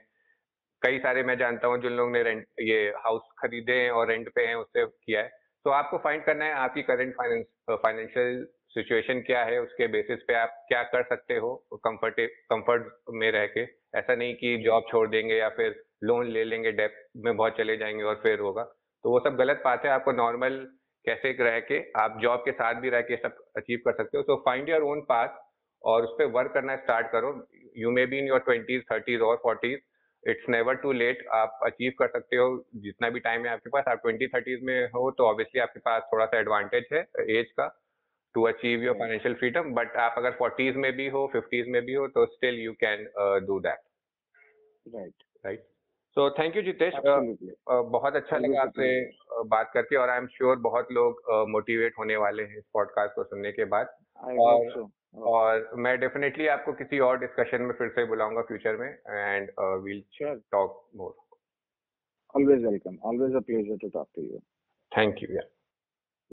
कई 0.81 0.99
सारे 0.99 1.23
मैं 1.23 1.37
जानता 1.37 1.67
हूँ 1.67 1.81
जिन 1.81 1.91
लोगों 1.91 2.11
ने 2.11 2.23
रेंट 2.23 2.45
ये 2.61 2.81
हाउस 2.97 3.29
खरीदे 3.37 3.73
हैं 3.73 3.91
और 3.91 4.07
रेंट 4.07 4.29
पे 4.35 4.45
हैं 4.45 4.55
उससे 4.55 4.85
किया 4.85 5.21
है। 5.21 5.42
तो 5.65 5.69
आपको 5.69 5.97
फाइंड 5.97 6.23
करना 6.25 6.45
है 6.45 6.53
आपकी 6.53 6.81
करंट 6.81 7.13
फाइनेंस 7.15 7.45
फाइनेंशियल 7.71 8.45
सिचुएशन 8.69 9.19
क्या 9.21 9.43
है, 9.43 9.59
उसके 9.61 9.87
बेसिस 9.87 10.23
पे 10.27 10.33
आप 10.33 10.55
क्या 10.67 10.81
कर 10.83 11.03
सकते 11.03 11.35
हो 11.37 11.53
कंफर्ट 11.73 12.19
कंफर्ट 12.49 12.87
में 13.13 13.31
रह 13.31 13.45
के। 13.47 13.63
ऐसा 13.99 14.15
नहीं 14.15 14.33
कि 14.35 14.57
जॉब 14.57 14.85
छोड़ 14.91 15.07
देंगे 15.09 15.35
या 15.35 15.49
फिर 15.49 15.83
लोन 16.03 16.27
ले 16.27 16.43
लेंगे 16.43 16.71
डेप 16.71 16.95
में 17.17 17.35
बहुत 17.35 17.57
चले 17.57 17.77
जाएँगे 17.77 18.03
और 18.03 18.15
फिर 18.23 18.39
होगा। 18.39 18.63
तो 18.63 19.09
वो 19.09 19.19
सब 19.19 19.35
गलत 19.35 19.61
बात 19.65 19.85
है, 19.85 19.91
आपको 19.91 20.11
नॉर्मल 20.11 20.59
कैसे 21.05 21.31
रह 21.39 21.59
के, 21.59 21.79
आप 22.01 22.17
जॉब 22.21 22.39
के 22.39 22.51
साथ 22.51 22.81
भी 22.81 22.89
रह 22.89 23.01
के 23.01 23.15
सब 23.17 23.37
अचीव 23.57 23.79
कर 23.85 23.93
सकते 23.93 24.17
हो। 24.17 24.23
तो 24.23 24.35
फाइंड 24.35 24.69
योर 24.69 24.81
ओन 24.81 25.01
पाथ 25.01 25.41
और 25.83 26.03
उस 26.03 26.15
पर 26.19 26.25
वर्क 26.31 26.51
करना 26.53 26.75
स्टार्ट 26.75 27.07
करो। 27.07 27.31
You 27.77 27.91
may 27.91 28.05
be 28.05 28.17
in 28.17 28.27
your 28.27 28.39
twenties 28.39 28.83
thirties 28.91 29.21
और 29.21 29.35
forties 29.35 29.79
it's 30.27 30.49
never 30.49 30.75
too 30.75 30.91
late 30.91 31.25
आप 31.27 31.59
अचीव 31.63 31.93
कर 31.99 32.07
सकते 32.07 32.35
हो 32.35 32.65
जितना 32.75 33.09
भी 33.09 33.19
टाइम 33.19 33.45
है 33.45 33.51
आपके 33.51 33.69
पास। 33.69 33.83
आप 33.87 34.01
ट्वेंटी 34.01 34.27
थर्टीज 34.27 34.59
में 34.63 34.85
हो 34.87 35.09
तो 35.11 35.23
ऑब्वियसली 35.23 35.61
आपके 35.61 35.79
पास 35.79 36.03
थोड़ा 36.13 36.25
सा 36.25 36.39
एडवांटेज 36.39 36.85
है 36.93 37.05
एज 37.39 37.51
का 37.51 37.67
to 38.35 38.43
achieve 38.43 38.83
your 38.83 38.95
financial 38.95 39.33
freedom 39.33 39.73
but 39.73 39.95
आप 39.97 40.15
अगर 40.17 40.31
फोर्टीज 40.31 40.75
में 40.75 40.91
भी 40.93 41.07
हो 41.07 41.29
फिफ्टीज 41.33 41.67
में 41.67 41.81
भी 41.81 41.93
हो 41.93 42.07
तो 42.07 42.25
still 42.25 42.55
you 42.55 42.73
can 42.83 43.05
do 43.47 43.59
that 43.59 43.79
right 44.95 45.23
right 45.45 45.63
so 46.17 46.29
thank 46.29 46.55
you 46.55 46.61
Jitesh 46.61 46.93
बहुत 47.67 48.15
अच्छा 48.15 48.37
लगा 48.37 48.61
आपसे 48.61 48.89
uh, 49.11 49.47
बात 49.47 49.71
करके 49.73 49.95
और 49.95 50.09
आई 50.09 50.17
एम 50.17 50.27
श्योर 50.27 50.55
बहुत 50.55 50.91
लोग 50.91 51.21
मोटिवेट 51.49 51.91
uh, 51.91 51.99
होने 51.99 52.15
वाले 52.15 52.43
हैं 52.43 52.57
इस 52.57 52.65
पॉडकास्ट 52.73 53.15
को 53.15 53.23
सुनने 53.23 53.51
के 53.51 53.65
बाद। 53.65 53.95
और 54.39 54.89
और 55.15 55.69
मैं 55.77 55.99
डेफिनेटली 55.99 56.47
आपको 56.47 56.73
किसी 56.73 56.99
और 56.99 57.19
डिस्कशन 57.19 57.61
में 57.61 57.73
फिर 57.73 57.89
से 57.89 58.05
बुलाऊँगा 58.05 58.41
फ्यूचर 58.41 58.77
में 58.77 58.89
and 58.89 59.49
we'll 59.83 60.03
talk 60.51 60.89
more 60.95 61.15
always 62.35 62.65
welcome 62.65 62.97
always 63.03 63.35
a 63.35 63.39
pleasure 63.39 63.77
to 63.77 63.89
talk 63.89 64.07
to 64.15 64.21
you 64.21 64.39
thank 64.91 65.23
you 65.23 65.35
yeah 65.35 65.41